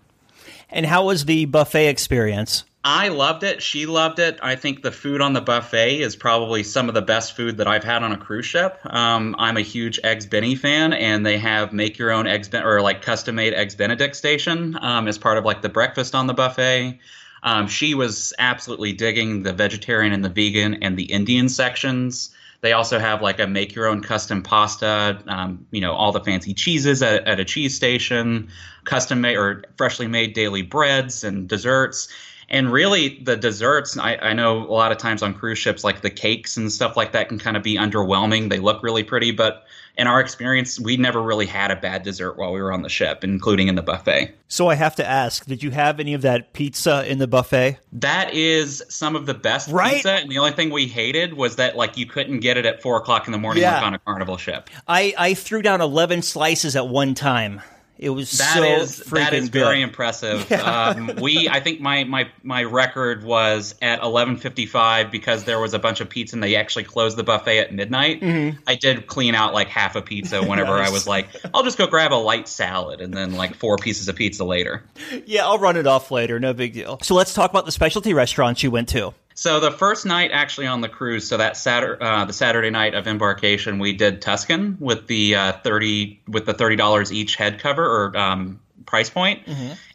And 0.70 0.85
how 0.85 1.06
was 1.06 1.25
the 1.25 1.47
buffet 1.47 1.88
experience? 1.88 2.65
I 2.85 3.09
loved 3.09 3.43
it. 3.43 3.61
She 3.61 3.87
loved 3.87 4.19
it. 4.19 4.39
I 4.43 4.55
think 4.55 4.82
the 4.82 4.93
food 4.93 5.20
on 5.20 5.32
the 5.32 5.41
buffet 5.41 6.01
is 6.01 6.15
probably 6.15 6.63
some 6.63 6.89
of 6.89 6.94
the 6.94 7.03
best 7.03 7.37
food 7.37 7.56
that 7.56 7.67
I've 7.67 7.82
had 7.84 8.03
on 8.03 8.13
a 8.13 8.17
cruise 8.17 8.46
ship. 8.46 8.79
Um, 8.84 9.34
I'm 9.39 9.56
a 9.56 9.63
huge 9.63 9.98
Eggs 10.05 10.27
Benny 10.27 10.55
fan, 10.55 10.93
and 10.93 11.27
they 11.27 11.39
have 11.39 11.72
make 11.72 11.98
your 11.98 12.13
own 12.13 12.27
eggs 12.27 12.48
ben- 12.48 12.65
or 12.65 12.81
like 12.81 13.03
custom 13.03 13.34
made 13.34 13.53
Eggs 13.53 13.75
Benedict 13.75 14.15
station 14.15 14.79
um, 14.81 15.08
as 15.08 15.19
part 15.19 15.39
of 15.39 15.44
like 15.44 15.60
the 15.60 15.69
breakfast 15.69 16.15
on 16.15 16.29
the 16.29 16.34
buffet. 16.34 16.98
Um, 17.43 17.69
she 17.69 17.95
was 17.95 18.33
absolutely 18.39 18.93
digging 18.93 19.43
the 19.43 19.53
vegetarian 19.53 20.13
and 20.13 20.25
the 20.25 20.29
vegan 20.29 20.83
and 20.83 20.97
the 20.97 21.05
Indian 21.05 21.49
sections. 21.49 22.31
They 22.61 22.73
also 22.73 22.99
have 22.99 23.23
like 23.23 23.39
a 23.39 23.47
make 23.47 23.75
your 23.75 23.87
own 23.87 24.03
custom 24.03 24.43
pasta, 24.43 25.23
um, 25.29 25.67
you 25.71 25.81
know, 25.81 25.93
all 25.93 26.11
the 26.11 26.21
fancy 26.21 26.55
cheeses 26.55 27.03
at, 27.03 27.27
at 27.27 27.39
a 27.39 27.45
cheese 27.45 27.77
station, 27.77 28.49
custom 28.85 29.21
made 29.21 29.37
or 29.37 29.65
freshly 29.77 30.09
made 30.09 30.35
daily 30.35 30.63
breads 30.63 31.23
and 31.23 31.49
desserts. 31.49 32.09
And 32.50 32.72
really, 32.72 33.19
the 33.22 33.36
desserts, 33.36 33.98
I, 33.98 34.17
I, 34.17 34.32
know 34.32 34.60
a 34.62 34.72
lot 34.72 34.90
of 34.90 34.96
times 34.96 35.22
on 35.22 35.34
cruise 35.34 35.58
ships, 35.58 35.84
like 35.84 36.00
the 36.00 36.10
cakes 36.10 36.56
and 36.56 36.72
stuff 36.72 36.96
like 36.96 37.12
that 37.12 37.28
can 37.28 37.38
kind 37.38 37.56
of 37.58 37.62
be 37.62 37.76
underwhelming. 37.76 38.48
They 38.48 38.58
look 38.58 38.82
really 38.82 39.02
pretty, 39.02 39.32
but 39.32 39.67
in 39.98 40.06
our 40.06 40.20
experience, 40.20 40.78
we 40.78 40.96
never 40.96 41.20
really 41.20 41.44
had 41.44 41.72
a 41.72 41.76
bad 41.76 42.05
dessert 42.05 42.38
while 42.38 42.52
we 42.52 42.62
were 42.62 42.72
on 42.72 42.82
the 42.82 42.88
ship, 42.88 43.24
including 43.24 43.67
in 43.67 43.74
the 43.74 43.82
buffet. 43.82 44.32
So 44.46 44.69
I 44.69 44.76
have 44.76 44.94
to 44.96 45.06
ask, 45.06 45.44
did 45.44 45.62
you 45.62 45.72
have 45.72 45.98
any 45.98 46.14
of 46.14 46.22
that 46.22 46.52
pizza 46.52 47.05
in 47.10 47.19
the 47.19 47.26
buffet? 47.26 47.78
That 47.93 48.32
is 48.32 48.82
some 48.88 49.17
of 49.17 49.26
the 49.26 49.34
best 49.34 49.69
right? 49.69 49.94
pizza. 49.94 50.12
And 50.12 50.31
the 50.31 50.38
only 50.38 50.52
thing 50.52 50.70
we 50.70 50.86
hated 50.86 51.34
was 51.34 51.56
that 51.56 51.76
like 51.76 51.98
you 51.98 52.06
couldn't 52.06 52.40
get 52.40 52.56
it 52.56 52.64
at 52.64 52.81
four 52.81 52.96
o'clock 52.96 53.26
in 53.26 53.32
the 53.32 53.38
morning 53.38 53.64
yeah. 53.64 53.74
like 53.74 53.82
on 53.82 53.94
a 53.94 53.98
carnival 53.98 54.36
ship. 54.36 54.70
I, 54.86 55.14
I 55.19 55.34
threw 55.34 55.62
down 55.62 55.81
11 55.81 56.22
slices 56.22 56.76
at 56.76 56.88
one 56.88 57.14
time. 57.14 57.60
It 57.98 58.10
was 58.10 58.31
that 58.38 58.55
so 58.55 58.62
is, 58.62 58.98
that 58.98 59.32
is 59.32 59.48
good. 59.48 59.58
very 59.60 59.82
impressive. 59.82 60.46
Yeah. 60.58 60.62
Um, 60.62 61.12
we 61.20 61.48
I 61.48 61.60
think 61.60 61.81
my 61.81 62.05
my 62.05 62.28
my 62.43 62.62
record 62.64 63.22
was 63.22 63.74
at 63.82 64.00
11:55 64.00 65.10
because 65.10 65.44
there 65.44 65.60
was 65.60 65.74
a 65.74 65.78
bunch 65.78 66.00
of 66.00 66.08
pizza 66.08 66.36
and 66.36 66.43
they 66.43 66.56
actually 66.56 66.84
closed 66.84 67.17
the 67.19 67.22
buffet 67.22 67.58
at 67.58 67.74
midnight. 67.74 68.20
Mm-hmm. 68.20 68.58
I 68.67 68.76
did 68.76 69.06
clean 69.06 69.34
out 69.34 69.52
like 69.52 69.69
half 69.69 69.94
a 69.96 70.02
pizza 70.02 70.43
whenever 70.46 70.76
nice. 70.76 70.88
I 70.88 70.93
was 70.93 71.06
like, 71.06 71.28
I'll 71.52 71.64
just 71.64 71.76
go 71.76 71.86
grab 71.86 72.12
a 72.12 72.14
light 72.14 72.48
salad 72.48 73.00
and 73.00 73.12
then 73.12 73.34
like 73.34 73.55
four 73.56 73.76
pieces 73.76 74.08
of 74.08 74.17
pizza 74.17 74.44
later. 74.44 74.84
Yeah, 75.26 75.44
I'll 75.44 75.58
run 75.58 75.76
it 75.76 75.86
off 75.86 76.10
later. 76.10 76.38
No 76.40 76.55
big 76.55 76.72
deal. 76.72 76.98
So 77.02 77.14
let's 77.14 77.34
talk 77.34 77.50
about 77.50 77.67
the 77.67 77.72
specialty 77.72 78.14
restaurants 78.14 78.62
you 78.62 78.70
went 78.70 78.88
to. 78.90 79.12
So 79.39 79.61
the 79.61 79.71
first 79.71 80.05
night 80.05 80.33
actually 80.33 80.67
on 80.67 80.81
the 80.81 80.89
cruise, 80.89 81.29
so 81.29 81.37
that 81.37 81.57
Saturday, 81.57 82.05
uh, 82.05 82.25
the 82.25 82.33
Saturday 82.33 82.71
night 82.71 82.95
of 82.95 83.07
embarkation, 83.07 83.79
we 83.79 83.93
did 83.93 84.21
Tuscan 84.21 84.77
with 84.81 85.07
the 85.07 85.37
uh, 85.37 85.53
thirty 85.53 86.21
with 86.27 86.45
the 86.45 86.55
thirty 86.55 86.75
dollars 86.75 87.13
each 87.13 87.37
head 87.37 87.61
cover 87.61 87.85
or 87.87 88.17
um, 88.17 88.59
price 88.85 89.09
point. 89.09 89.47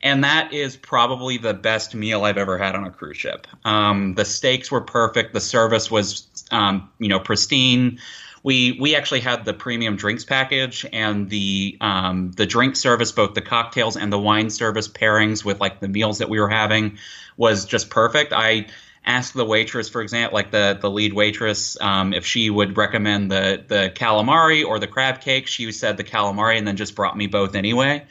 and 0.01 0.23
that 0.23 0.53
is 0.53 0.77
probably 0.77 1.39
the 1.39 1.53
best 1.53 1.93
meal 1.93 2.23
I've 2.23 2.37
ever 2.37 2.57
had 2.57 2.73
on 2.73 2.85
a 2.85 2.89
cruise 2.89 3.17
ship. 3.17 3.45
Um, 3.65 4.15
the 4.15 4.23
steaks 4.23 4.71
were 4.71 4.79
perfect. 4.79 5.33
The 5.33 5.41
service 5.41 5.91
was, 5.91 6.25
um, 6.51 6.89
you 6.97 7.09
know, 7.09 7.19
pristine. 7.19 7.99
We 8.43 8.77
we 8.79 8.95
actually 8.95 9.19
had 9.19 9.43
the 9.43 9.53
premium 9.53 9.97
drinks 9.97 10.23
package 10.23 10.85
and 10.93 11.29
the 11.29 11.77
um, 11.81 12.31
the 12.31 12.45
drink 12.45 12.77
service, 12.77 13.11
both 13.11 13.33
the 13.33 13.41
cocktails 13.41 13.97
and 13.97 14.09
the 14.09 14.19
wine 14.19 14.49
service 14.49 14.87
pairings 14.87 15.43
with 15.43 15.59
like 15.59 15.81
the 15.81 15.89
meals 15.89 16.19
that 16.19 16.29
we 16.29 16.39
were 16.39 16.47
having, 16.47 16.97
was 17.35 17.65
just 17.65 17.89
perfect. 17.89 18.31
I 18.31 18.67
asked 19.05 19.33
the 19.33 19.45
waitress, 19.45 19.89
for 19.89 20.01
example, 20.01 20.35
like 20.35 20.51
the 20.51 20.77
the 20.79 20.89
lead 20.89 21.13
waitress, 21.13 21.79
um, 21.81 22.13
if 22.13 22.25
she 22.25 22.49
would 22.49 22.77
recommend 22.77 23.31
the 23.31 23.63
the 23.67 23.91
calamari 23.95 24.65
or 24.65 24.79
the 24.79 24.87
crab 24.87 25.21
cake. 25.21 25.47
She 25.47 25.71
said 25.71 25.97
the 25.97 26.03
calamari, 26.03 26.57
and 26.57 26.67
then 26.67 26.77
just 26.77 26.95
brought 26.95 27.17
me 27.17 27.27
both 27.27 27.55
anyway. 27.55 28.05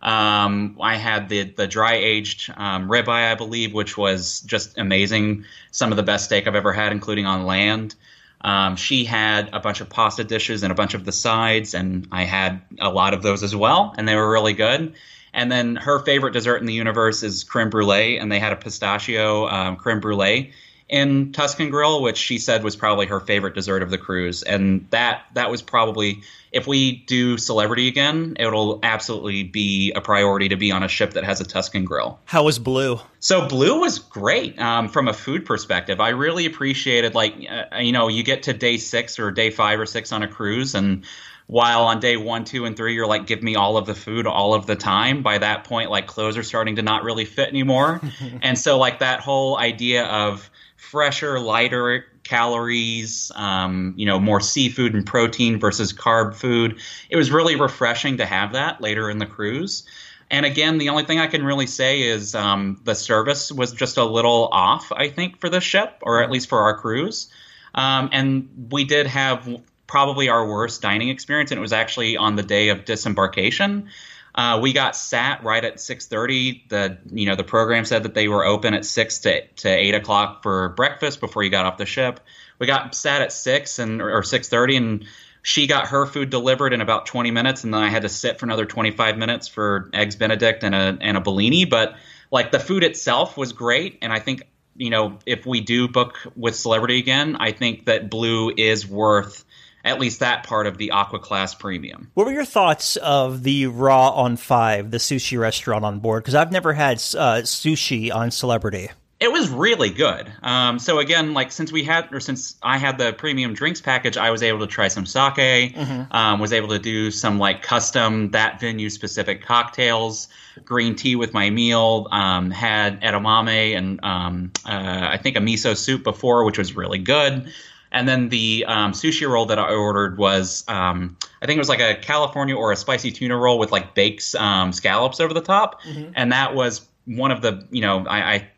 Um, 0.00 0.76
I 0.80 0.96
had 0.96 1.28
the 1.28 1.44
the 1.44 1.66
dry 1.66 1.94
aged 1.94 2.52
um, 2.56 2.88
ribeye, 2.88 3.30
I 3.30 3.34
believe, 3.34 3.74
which 3.74 3.96
was 3.96 4.40
just 4.40 4.78
amazing. 4.78 5.44
Some 5.70 5.90
of 5.90 5.96
the 5.96 6.02
best 6.02 6.26
steak 6.26 6.46
I've 6.46 6.54
ever 6.54 6.72
had, 6.72 6.92
including 6.92 7.26
on 7.26 7.44
land. 7.44 7.94
Um, 8.40 8.76
she 8.76 9.04
had 9.04 9.50
a 9.52 9.58
bunch 9.58 9.80
of 9.80 9.88
pasta 9.88 10.22
dishes 10.22 10.62
and 10.62 10.70
a 10.70 10.74
bunch 10.74 10.94
of 10.94 11.04
the 11.04 11.12
sides, 11.12 11.74
and 11.74 12.06
I 12.12 12.22
had 12.22 12.62
a 12.80 12.88
lot 12.88 13.12
of 13.12 13.22
those 13.22 13.42
as 13.42 13.54
well, 13.54 13.94
and 13.98 14.06
they 14.06 14.14
were 14.14 14.30
really 14.30 14.52
good. 14.52 14.94
And 15.32 15.50
then 15.50 15.76
her 15.76 15.98
favorite 16.00 16.32
dessert 16.32 16.56
in 16.58 16.66
the 16.66 16.74
universe 16.74 17.22
is 17.22 17.44
creme 17.44 17.70
brulee, 17.70 18.18
and 18.18 18.30
they 18.30 18.38
had 18.38 18.52
a 18.52 18.56
pistachio 18.56 19.48
um, 19.48 19.76
creme 19.76 20.00
brulee 20.00 20.52
in 20.88 21.32
Tuscan 21.32 21.70
Grill, 21.70 22.02
which 22.02 22.16
she 22.16 22.38
said 22.38 22.64
was 22.64 22.74
probably 22.74 23.06
her 23.06 23.20
favorite 23.20 23.54
dessert 23.54 23.82
of 23.82 23.90
the 23.90 23.98
cruise. 23.98 24.42
And 24.42 24.86
that 24.90 25.24
that 25.34 25.50
was 25.50 25.62
probably 25.62 26.22
if 26.50 26.66
we 26.66 26.92
do 27.06 27.36
Celebrity 27.36 27.88
again, 27.88 28.36
it'll 28.40 28.80
absolutely 28.82 29.42
be 29.42 29.92
a 29.92 30.00
priority 30.00 30.48
to 30.48 30.56
be 30.56 30.72
on 30.72 30.82
a 30.82 30.88
ship 30.88 31.12
that 31.12 31.24
has 31.24 31.42
a 31.42 31.44
Tuscan 31.44 31.84
Grill. 31.84 32.18
How 32.24 32.44
was 32.44 32.58
Blue? 32.58 32.98
So 33.20 33.46
Blue 33.46 33.80
was 33.80 33.98
great 33.98 34.58
um, 34.58 34.88
from 34.88 35.08
a 35.08 35.12
food 35.12 35.44
perspective. 35.44 36.00
I 36.00 36.10
really 36.10 36.46
appreciated 36.46 37.14
like 37.14 37.34
uh, 37.50 37.76
you 37.78 37.92
know 37.92 38.08
you 38.08 38.22
get 38.22 38.44
to 38.44 38.54
day 38.54 38.78
six 38.78 39.18
or 39.18 39.30
day 39.30 39.50
five 39.50 39.78
or 39.78 39.86
six 39.86 40.10
on 40.12 40.22
a 40.22 40.28
cruise 40.28 40.74
and 40.74 41.04
while 41.48 41.84
on 41.84 41.98
day 41.98 42.18
one, 42.18 42.44
two, 42.44 42.66
and 42.66 42.76
three, 42.76 42.94
you're 42.94 43.06
like, 43.06 43.26
give 43.26 43.42
me 43.42 43.56
all 43.56 43.78
of 43.78 43.86
the 43.86 43.94
food 43.94 44.26
all 44.26 44.52
of 44.52 44.66
the 44.66 44.76
time. 44.76 45.22
By 45.22 45.38
that 45.38 45.64
point, 45.64 45.90
like 45.90 46.06
clothes 46.06 46.36
are 46.36 46.42
starting 46.42 46.76
to 46.76 46.82
not 46.82 47.04
really 47.04 47.24
fit 47.24 47.48
anymore. 47.48 48.02
and 48.42 48.56
so, 48.56 48.78
like, 48.78 48.98
that 49.00 49.20
whole 49.20 49.58
idea 49.58 50.04
of 50.04 50.48
fresher, 50.76 51.40
lighter 51.40 52.04
calories, 52.22 53.32
um, 53.34 53.94
you 53.96 54.04
know, 54.04 54.20
more 54.20 54.40
seafood 54.40 54.92
and 54.94 55.06
protein 55.06 55.58
versus 55.58 55.90
carb 55.94 56.34
food, 56.34 56.78
it 57.08 57.16
was 57.16 57.30
really 57.30 57.56
refreshing 57.56 58.18
to 58.18 58.26
have 58.26 58.52
that 58.52 58.82
later 58.82 59.08
in 59.08 59.18
the 59.18 59.26
cruise. 59.26 59.84
And 60.30 60.44
again, 60.44 60.76
the 60.76 60.90
only 60.90 61.04
thing 61.04 61.18
I 61.18 61.28
can 61.28 61.42
really 61.42 61.66
say 61.66 62.02
is 62.02 62.34
um, 62.34 62.78
the 62.84 62.94
service 62.94 63.50
was 63.50 63.72
just 63.72 63.96
a 63.96 64.04
little 64.04 64.50
off, 64.52 64.92
I 64.92 65.08
think, 65.08 65.40
for 65.40 65.48
the 65.48 65.62
ship, 65.62 65.96
or 66.02 66.22
at 66.22 66.30
least 66.30 66.50
for 66.50 66.60
our 66.60 66.76
cruise. 66.76 67.32
Um, 67.74 68.10
and 68.12 68.68
we 68.70 68.84
did 68.84 69.06
have 69.06 69.48
probably 69.88 70.28
our 70.28 70.46
worst 70.46 70.80
dining 70.80 71.08
experience, 71.08 71.50
and 71.50 71.58
it 71.58 71.62
was 71.62 71.72
actually 71.72 72.16
on 72.16 72.36
the 72.36 72.44
day 72.44 72.68
of 72.68 72.84
disembarkation. 72.84 73.88
Uh, 74.34 74.60
we 74.62 74.72
got 74.72 74.94
sat 74.94 75.42
right 75.42 75.64
at 75.64 75.80
6:30. 75.80 76.68
The 76.68 76.98
you 77.10 77.26
know 77.26 77.34
the 77.34 77.42
program 77.42 77.84
said 77.84 78.04
that 78.04 78.14
they 78.14 78.28
were 78.28 78.44
open 78.44 78.74
at 78.74 78.84
six 78.84 79.18
to 79.20 79.44
to 79.44 79.68
eight 79.68 79.96
o'clock 79.96 80.44
for 80.44 80.68
breakfast 80.70 81.18
before 81.18 81.42
you 81.42 81.50
got 81.50 81.66
off 81.66 81.76
the 81.76 81.86
ship. 81.86 82.20
We 82.60 82.68
got 82.68 82.94
sat 82.94 83.22
at 83.22 83.32
six 83.32 83.80
and 83.80 84.00
or 84.00 84.22
6:30, 84.22 84.76
and 84.76 85.04
she 85.42 85.66
got 85.66 85.88
her 85.88 86.06
food 86.06 86.30
delivered 86.30 86.72
in 86.72 86.80
about 86.80 87.06
20 87.06 87.30
minutes, 87.30 87.64
and 87.64 87.72
then 87.72 87.82
I 87.82 87.88
had 87.88 88.02
to 88.02 88.08
sit 88.08 88.38
for 88.38 88.46
another 88.46 88.66
25 88.66 89.16
minutes 89.16 89.48
for 89.48 89.90
eggs 89.92 90.14
Benedict 90.14 90.62
and 90.62 90.74
a 90.74 90.98
and 91.00 91.16
a 91.16 91.20
Bellini. 91.20 91.64
But 91.64 91.96
like 92.30 92.52
the 92.52 92.60
food 92.60 92.84
itself 92.84 93.36
was 93.36 93.52
great, 93.52 93.98
and 94.02 94.12
I 94.12 94.20
think 94.20 94.42
you 94.76 94.90
know 94.90 95.18
if 95.26 95.46
we 95.46 95.62
do 95.62 95.88
book 95.88 96.18
with 96.36 96.54
Celebrity 96.54 96.98
again, 96.98 97.36
I 97.40 97.50
think 97.50 97.86
that 97.86 98.10
Blue 98.10 98.52
is 98.56 98.86
worth 98.86 99.44
at 99.84 99.98
least 99.98 100.20
that 100.20 100.44
part 100.44 100.66
of 100.66 100.78
the 100.78 100.90
Aqua 100.90 101.18
Class 101.18 101.54
Premium. 101.54 102.10
What 102.14 102.26
were 102.26 102.32
your 102.32 102.44
thoughts 102.44 102.96
of 102.96 103.42
the 103.42 103.66
Raw 103.66 104.10
on 104.10 104.36
Five, 104.36 104.90
the 104.90 104.98
sushi 104.98 105.38
restaurant 105.38 105.84
on 105.84 106.00
board? 106.00 106.22
Because 106.22 106.34
I've 106.34 106.52
never 106.52 106.72
had 106.72 106.96
uh, 106.96 107.42
sushi 107.44 108.14
on 108.14 108.30
Celebrity. 108.30 108.90
It 109.20 109.32
was 109.32 109.48
really 109.48 109.90
good. 109.90 110.32
Um, 110.42 110.78
so 110.78 111.00
again, 111.00 111.34
like 111.34 111.50
since 111.50 111.72
we 111.72 111.82
had, 111.82 112.12
or 112.12 112.20
since 112.20 112.54
I 112.62 112.78
had 112.78 112.98
the 112.98 113.12
premium 113.12 113.52
drinks 113.52 113.80
package, 113.80 114.16
I 114.16 114.30
was 114.30 114.44
able 114.44 114.60
to 114.60 114.68
try 114.68 114.86
some 114.86 115.06
sake. 115.06 115.74
Mm-hmm. 115.74 116.12
Um, 116.12 116.38
was 116.38 116.52
able 116.52 116.68
to 116.68 116.78
do 116.78 117.10
some 117.10 117.40
like 117.40 117.62
custom 117.62 118.30
that 118.30 118.60
venue 118.60 118.88
specific 118.90 119.44
cocktails, 119.44 120.28
green 120.64 120.94
tea 120.94 121.16
with 121.16 121.34
my 121.34 121.50
meal. 121.50 122.06
Um, 122.12 122.52
had 122.52 123.00
edamame 123.00 123.76
and 123.76 123.98
um, 124.04 124.52
uh, 124.64 125.08
I 125.10 125.16
think 125.16 125.36
a 125.36 125.40
miso 125.40 125.76
soup 125.76 126.04
before, 126.04 126.44
which 126.44 126.58
was 126.58 126.76
really 126.76 126.98
good. 126.98 127.52
And 127.90 128.08
then 128.08 128.28
the 128.28 128.64
um, 128.66 128.92
sushi 128.92 129.28
roll 129.28 129.46
that 129.46 129.58
I 129.58 129.72
ordered 129.72 130.18
was, 130.18 130.64
um, 130.68 131.16
I 131.40 131.46
think 131.46 131.56
it 131.56 131.60
was 131.60 131.70
like 131.70 131.80
a 131.80 131.94
California 131.94 132.54
or 132.54 132.70
a 132.70 132.76
spicy 132.76 133.10
tuna 133.12 133.36
roll 133.36 133.58
with 133.58 133.72
like 133.72 133.94
baked 133.94 134.34
um, 134.34 134.72
scallops 134.72 135.20
over 135.20 135.32
the 135.32 135.40
top, 135.40 135.82
mm-hmm. 135.82 136.12
and 136.14 136.32
that 136.32 136.54
was 136.54 136.86
one 137.06 137.30
of 137.30 137.40
the, 137.40 137.66
you 137.70 137.80
know, 137.80 138.04
I, 138.06 138.34
I, 138.34 138.48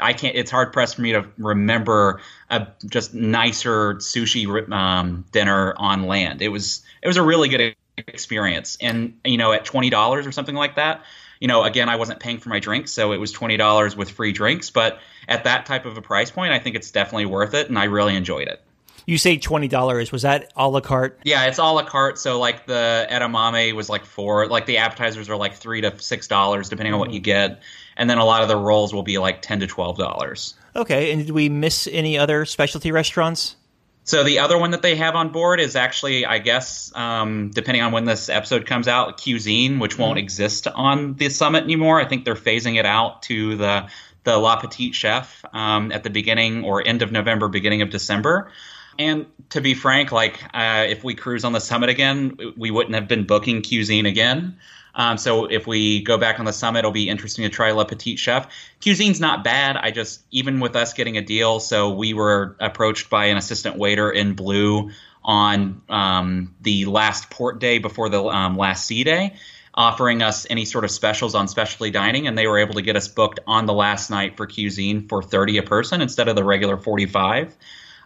I 0.00 0.12
can't. 0.12 0.36
It's 0.36 0.50
hard 0.50 0.72
pressed 0.72 0.96
for 0.96 1.02
me 1.02 1.12
to 1.12 1.26
remember 1.38 2.20
a 2.50 2.68
just 2.88 3.14
nicer 3.14 3.94
sushi 3.94 4.70
um, 4.70 5.24
dinner 5.32 5.74
on 5.76 6.04
land. 6.04 6.42
It 6.42 6.48
was, 6.48 6.84
it 7.02 7.08
was 7.08 7.16
a 7.16 7.22
really 7.22 7.48
good 7.48 7.74
experience, 7.96 8.76
and 8.80 9.18
you 9.24 9.38
know, 9.38 9.52
at 9.52 9.64
twenty 9.64 9.90
dollars 9.90 10.26
or 10.26 10.32
something 10.32 10.54
like 10.54 10.76
that. 10.76 11.02
You 11.40 11.48
know, 11.48 11.64
again, 11.64 11.88
I 11.88 11.96
wasn't 11.96 12.20
paying 12.20 12.38
for 12.38 12.50
my 12.50 12.60
drinks, 12.60 12.92
so 12.92 13.12
it 13.12 13.18
was 13.18 13.32
twenty 13.32 13.56
dollars 13.56 13.96
with 13.96 14.10
free 14.10 14.32
drinks. 14.32 14.70
But 14.70 15.00
at 15.26 15.44
that 15.44 15.66
type 15.66 15.86
of 15.86 15.96
a 15.96 16.02
price 16.02 16.30
point, 16.30 16.52
I 16.52 16.58
think 16.58 16.76
it's 16.76 16.90
definitely 16.90 17.26
worth 17.26 17.54
it, 17.54 17.68
and 17.68 17.78
I 17.78 17.84
really 17.84 18.16
enjoyed 18.16 18.48
it. 18.48 18.62
You 19.06 19.18
say 19.18 19.38
twenty 19.38 19.68
dollars. 19.68 20.10
Was 20.10 20.22
that 20.22 20.52
a 20.56 20.68
la 20.68 20.80
carte? 20.80 21.20
Yeah, 21.22 21.46
it's 21.46 21.58
a 21.58 21.62
la 21.62 21.84
carte. 21.84 22.18
So 22.18 22.40
like 22.40 22.66
the 22.66 23.06
edamame 23.08 23.72
was 23.72 23.88
like 23.88 24.04
four. 24.04 24.48
Like 24.48 24.66
the 24.66 24.78
appetizers 24.78 25.30
are 25.30 25.36
like 25.36 25.54
three 25.54 25.80
to 25.80 25.96
six 26.00 26.26
dollars 26.26 26.68
depending 26.68 26.92
on 26.92 26.98
what 26.98 27.12
you 27.12 27.20
get, 27.20 27.62
and 27.96 28.10
then 28.10 28.18
a 28.18 28.24
lot 28.24 28.42
of 28.42 28.48
the 28.48 28.56
rolls 28.56 28.92
will 28.92 29.04
be 29.04 29.18
like 29.18 29.42
ten 29.42 29.60
to 29.60 29.66
twelve 29.68 29.96
dollars. 29.96 30.54
Okay, 30.74 31.12
and 31.12 31.24
did 31.24 31.32
we 31.32 31.48
miss 31.48 31.88
any 31.90 32.18
other 32.18 32.44
specialty 32.44 32.90
restaurants? 32.90 33.54
So 34.02 34.22
the 34.22 34.40
other 34.40 34.58
one 34.58 34.72
that 34.72 34.82
they 34.82 34.94
have 34.96 35.16
on 35.16 35.30
board 35.30 35.58
is 35.58 35.74
actually, 35.74 36.24
I 36.24 36.38
guess, 36.38 36.92
um, 36.94 37.50
depending 37.50 37.82
on 37.82 37.90
when 37.90 38.04
this 38.04 38.28
episode 38.28 38.64
comes 38.64 38.86
out, 38.86 39.20
Cuisine, 39.20 39.80
which 39.80 39.98
won't 39.98 40.12
mm-hmm. 40.12 40.24
exist 40.24 40.68
on 40.68 41.14
the 41.14 41.28
summit 41.28 41.64
anymore. 41.64 42.00
I 42.00 42.04
think 42.04 42.24
they're 42.24 42.36
phasing 42.36 42.76
it 42.76 42.86
out 42.86 43.22
to 43.22 43.56
the 43.56 43.88
the 44.24 44.36
Le 44.36 44.56
Petit 44.60 44.90
Chef 44.90 45.44
um, 45.52 45.92
at 45.92 46.02
the 46.02 46.10
beginning 46.10 46.64
or 46.64 46.86
end 46.86 47.02
of 47.02 47.12
November, 47.12 47.46
beginning 47.48 47.82
of 47.82 47.90
December. 47.90 48.50
And 48.98 49.26
to 49.50 49.60
be 49.60 49.74
frank, 49.74 50.12
like 50.12 50.42
uh, 50.54 50.86
if 50.88 51.04
we 51.04 51.14
cruise 51.14 51.44
on 51.44 51.52
the 51.52 51.60
summit 51.60 51.88
again, 51.88 52.38
we 52.56 52.70
wouldn't 52.70 52.94
have 52.94 53.08
been 53.08 53.24
booking 53.24 53.62
Cuisine 53.62 54.06
again. 54.06 54.58
Um, 54.94 55.18
so 55.18 55.44
if 55.44 55.66
we 55.66 56.02
go 56.02 56.16
back 56.16 56.38
on 56.40 56.46
the 56.46 56.52
summit, 56.54 56.80
it'll 56.80 56.90
be 56.90 57.10
interesting 57.10 57.44
to 57.44 57.50
try 57.50 57.70
Le 57.72 57.84
Petit 57.84 58.16
Chef. 58.16 58.48
Cuisine's 58.82 59.20
not 59.20 59.44
bad. 59.44 59.76
I 59.76 59.90
just 59.90 60.22
even 60.30 60.58
with 60.58 60.74
us 60.74 60.94
getting 60.94 61.18
a 61.18 61.22
deal, 61.22 61.60
so 61.60 61.92
we 61.92 62.14
were 62.14 62.56
approached 62.60 63.10
by 63.10 63.26
an 63.26 63.36
assistant 63.36 63.76
waiter 63.76 64.10
in 64.10 64.32
blue 64.32 64.90
on 65.22 65.82
um, 65.90 66.54
the 66.62 66.86
last 66.86 67.28
port 67.28 67.58
day 67.58 67.78
before 67.78 68.08
the 68.08 68.24
um, 68.24 68.56
last 68.56 68.86
sea 68.86 69.04
day, 69.04 69.34
offering 69.74 70.22
us 70.22 70.46
any 70.48 70.64
sort 70.64 70.84
of 70.84 70.90
specials 70.90 71.34
on 71.34 71.46
specialty 71.46 71.90
dining, 71.90 72.26
and 72.26 72.38
they 72.38 72.46
were 72.46 72.58
able 72.58 72.74
to 72.74 72.82
get 72.82 72.96
us 72.96 73.08
booked 73.08 73.40
on 73.46 73.66
the 73.66 73.74
last 73.74 74.08
night 74.08 74.38
for 74.38 74.46
Cuisine 74.46 75.08
for 75.08 75.22
thirty 75.22 75.58
a 75.58 75.62
person 75.62 76.00
instead 76.00 76.28
of 76.28 76.36
the 76.36 76.44
regular 76.44 76.78
forty 76.78 77.06
five. 77.06 77.54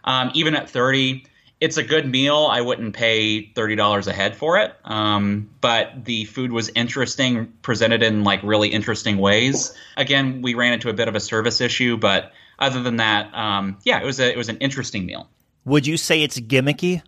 Um, 0.03 0.31
even 0.33 0.55
at 0.55 0.69
30, 0.69 1.25
it's 1.59 1.77
a 1.77 1.83
good 1.83 2.09
meal. 2.09 2.47
I 2.49 2.61
wouldn't 2.61 2.95
pay 2.95 3.51
$30 3.53 4.07
a 4.07 4.13
head 4.13 4.35
for 4.35 4.57
it. 4.57 4.73
Um, 4.83 5.49
but 5.61 6.05
the 6.05 6.25
food 6.25 6.51
was 6.51 6.69
interesting, 6.69 7.53
presented 7.61 8.01
in 8.01 8.23
like 8.23 8.41
really 8.43 8.69
interesting 8.69 9.17
ways. 9.17 9.73
Again, 9.95 10.41
we 10.41 10.55
ran 10.55 10.73
into 10.73 10.89
a 10.89 10.93
bit 10.93 11.07
of 11.07 11.15
a 11.15 11.19
service 11.19 11.61
issue, 11.61 11.97
but 11.97 12.31
other 12.57 12.81
than 12.81 12.97
that, 12.97 13.33
um, 13.35 13.77
yeah, 13.83 14.01
it 14.01 14.05
was 14.05 14.19
a, 14.19 14.31
it 14.31 14.37
was 14.37 14.49
an 14.49 14.57
interesting 14.57 15.05
meal. 15.05 15.29
Would 15.65 15.85
you 15.85 15.97
say 15.97 16.23
it's 16.23 16.39
gimmicky? 16.39 17.03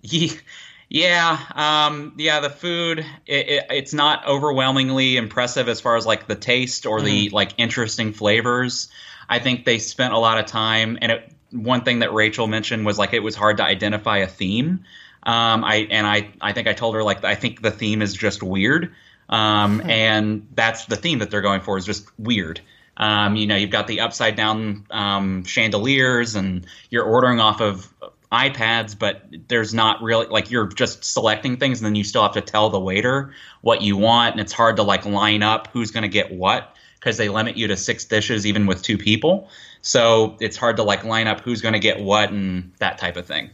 Yeah, 0.94 1.40
um, 1.56 2.14
yeah. 2.18 2.40
The 2.40 2.52
food 2.52 3.00
it, 3.26 3.48
it, 3.50 3.66
it's 3.72 3.96
not 3.96 4.28
overwhelmingly 4.28 5.18
impressive 5.18 5.68
as 5.68 5.82
far 5.82 5.96
as 5.96 6.06
like 6.06 6.28
the 6.28 6.36
taste 6.36 6.86
or 6.86 7.00
mm. 7.00 7.06
the 7.06 7.30
like 7.30 7.56
interesting 7.58 8.14
flavors. 8.14 8.90
I 9.30 9.40
think 9.40 9.66
they 9.66 9.80
spent 9.80 10.14
a 10.14 10.18
lot 10.18 10.38
of 10.38 10.46
time, 10.46 10.98
and 11.02 11.12
it 11.12 11.34
one 11.54 11.84
thing 11.84 12.00
that 12.00 12.12
Rachel 12.14 12.48
mentioned 12.48 12.86
was 12.86 12.98
like 12.98 13.14
it 13.14 13.20
was 13.20 13.36
hard 13.36 13.58
to 13.58 13.64
identify 13.64 14.18
a 14.18 14.28
theme. 14.28 14.84
Um, 15.24 15.64
I 15.64 15.88
and 15.90 16.06
I 16.06 16.30
I 16.42 16.52
think 16.52 16.68
I 16.68 16.74
told 16.74 16.96
her 16.96 17.04
like 17.04 17.24
I 17.24 17.36
think 17.36 17.62
the 17.62 17.72
theme 17.72 18.02
is 18.02 18.14
just 18.14 18.44
weird, 18.44 18.94
um, 19.30 19.80
hmm. 19.80 19.90
and 19.90 20.48
that's 20.54 20.86
the 20.86 20.98
theme 20.98 21.20
that 21.20 21.32
they're 21.32 21.42
going 21.42 21.62
for 21.62 21.78
is 21.78 21.86
just 21.86 22.08
weird. 22.20 22.62
Um, 22.98 23.36
you 23.36 23.48
know, 23.48 23.56
you've 23.56 23.72
got 23.72 23.88
the 23.88 24.02
upside 24.02 24.36
down 24.36 24.86
um, 24.92 25.46
chandeliers, 25.46 26.36
and 26.36 26.66
you're 26.90 27.06
ordering 27.06 27.40
off 27.40 27.62
of 27.62 27.92
iPads, 28.32 28.98
but 28.98 29.24
there's 29.48 29.74
not 29.74 30.02
really 30.02 30.26
like 30.28 30.52
you're 30.52 30.68
just 30.68 31.06
selecting 31.06 31.58
things, 31.58 31.80
and 31.80 31.86
then 31.86 31.96
you 31.96 32.04
still 32.04 32.24
have 32.24 32.34
to 32.34 32.42
tell 32.42 32.70
the 32.70 32.80
waiter 32.80 33.34
what 33.62 33.82
you 33.82 33.96
want, 33.96 34.34
and 34.34 34.42
it's 34.42 34.54
hard 34.54 34.76
to 34.78 34.84
like 34.84 35.06
line 35.06 35.44
up 35.44 35.70
who's 35.72 35.92
going 35.92 36.02
to 36.02 36.10
get 36.10 36.32
what 36.32 36.73
because 37.04 37.18
they 37.18 37.28
limit 37.28 37.58
you 37.58 37.68
to 37.68 37.76
six 37.76 38.06
dishes 38.06 38.46
even 38.48 38.66
with 38.66 38.82
two 38.82 38.98
people. 38.98 39.50
So 39.82 40.38
it's 40.40 40.56
hard 40.56 40.78
to 40.78 40.84
like 40.84 41.04
line 41.04 41.28
up 41.28 41.42
who's 41.42 41.62
going 41.62 41.74
to 41.74 41.80
get 41.80 42.00
what 42.00 42.32
and 42.32 42.72
that 42.80 42.98
type 42.98 43.18
of 43.18 43.26
thing. 43.26 43.50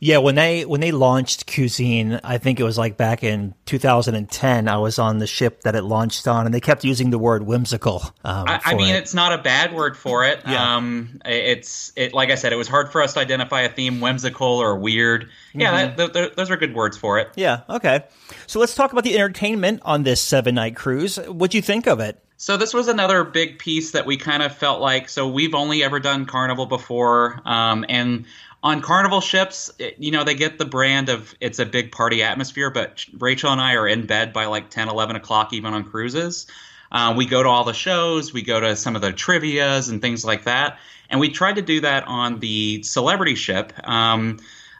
Yeah, 0.00 0.18
when 0.18 0.34
they 0.34 0.64
when 0.64 0.80
they 0.80 0.92
launched 0.92 1.52
Cuisine, 1.52 2.20
I 2.22 2.38
think 2.38 2.60
it 2.60 2.62
was 2.62 2.76
like 2.78 2.96
back 2.96 3.24
in 3.24 3.54
2010. 3.66 4.68
I 4.68 4.76
was 4.76 4.98
on 4.98 5.18
the 5.18 5.26
ship 5.26 5.62
that 5.62 5.74
it 5.74 5.82
launched 5.82 6.28
on, 6.28 6.46
and 6.46 6.54
they 6.54 6.60
kept 6.60 6.84
using 6.84 7.10
the 7.10 7.18
word 7.18 7.44
whimsical. 7.44 8.02
Um, 8.24 8.46
I, 8.46 8.60
I, 8.64 8.74
mean, 8.74 8.94
it. 8.94 8.98
it's 8.98 9.14
not 9.14 9.32
a 9.32 9.38
bad 9.42 9.72
word 9.74 9.96
for 9.96 10.24
it. 10.24 10.42
Yeah. 10.46 10.76
Um, 10.76 11.20
it's 11.24 11.92
it 11.96 12.12
like 12.12 12.30
I 12.30 12.34
said, 12.34 12.52
it 12.52 12.56
was 12.56 12.68
hard 12.68 12.92
for 12.92 13.02
us 13.02 13.14
to 13.14 13.20
identify 13.20 13.62
a 13.62 13.68
theme, 13.68 14.00
whimsical 14.00 14.46
or 14.58 14.76
weird. 14.78 15.28
Yeah, 15.54 15.88
Mm-hmm. 15.88 15.96
that, 15.96 15.96
th- 15.96 16.12
th- 16.12 16.36
those 16.36 16.50
are 16.50 16.56
good 16.56 16.74
words 16.74 16.96
for 16.96 17.18
it. 17.18 17.28
Yeah. 17.36 17.62
Okay. 17.68 18.04
So 18.46 18.60
let's 18.60 18.74
talk 18.74 18.92
about 18.92 19.04
the 19.04 19.14
entertainment 19.14 19.80
on 19.84 20.02
this 20.02 20.20
seven 20.20 20.54
night 20.56 20.76
cruise. 20.76 21.16
What 21.16 21.50
do 21.50 21.58
you 21.58 21.62
think 21.62 21.86
of 21.86 22.00
it? 22.00 22.20
So 22.44 22.58
this 22.58 22.74
was 22.74 22.88
another 22.88 23.24
big 23.24 23.58
piece 23.58 23.92
that 23.92 24.04
we 24.04 24.18
kind 24.18 24.42
of 24.42 24.54
felt 24.54 24.78
like. 24.78 25.08
So 25.08 25.26
we've 25.26 25.54
only 25.54 25.82
ever 25.82 25.98
done 25.98 26.26
Carnival 26.26 26.66
before, 26.66 27.40
um, 27.46 27.86
and 27.88 28.26
on 28.62 28.82
Carnival 28.82 29.22
ships, 29.22 29.70
it, 29.78 29.96
you 29.98 30.10
know, 30.10 30.24
they 30.24 30.34
get 30.34 30.58
the 30.58 30.66
brand 30.66 31.08
of 31.08 31.34
it's 31.40 31.58
a 31.58 31.64
big 31.64 31.90
party 31.90 32.22
atmosphere. 32.22 32.68
But 32.68 33.06
Rachel 33.18 33.50
and 33.50 33.62
I 33.62 33.76
are 33.76 33.88
in 33.88 34.04
bed 34.04 34.34
by 34.34 34.44
like 34.44 34.68
10, 34.68 34.90
11 34.90 35.16
o'clock, 35.16 35.54
even 35.54 35.72
on 35.72 35.84
cruises. 35.84 36.46
Uh, 36.92 37.14
we 37.16 37.24
go 37.24 37.42
to 37.42 37.48
all 37.48 37.64
the 37.64 37.72
shows, 37.72 38.34
we 38.34 38.42
go 38.42 38.60
to 38.60 38.76
some 38.76 38.94
of 38.94 39.00
the 39.00 39.10
trivia's 39.10 39.88
and 39.88 40.02
things 40.02 40.22
like 40.22 40.44
that, 40.44 40.78
and 41.08 41.20
we 41.20 41.30
tried 41.30 41.56
to 41.56 41.62
do 41.62 41.80
that 41.80 42.06
on 42.06 42.40
the 42.40 42.82
Celebrity 42.82 43.36
ship. 43.36 43.72
Um, 43.88 44.38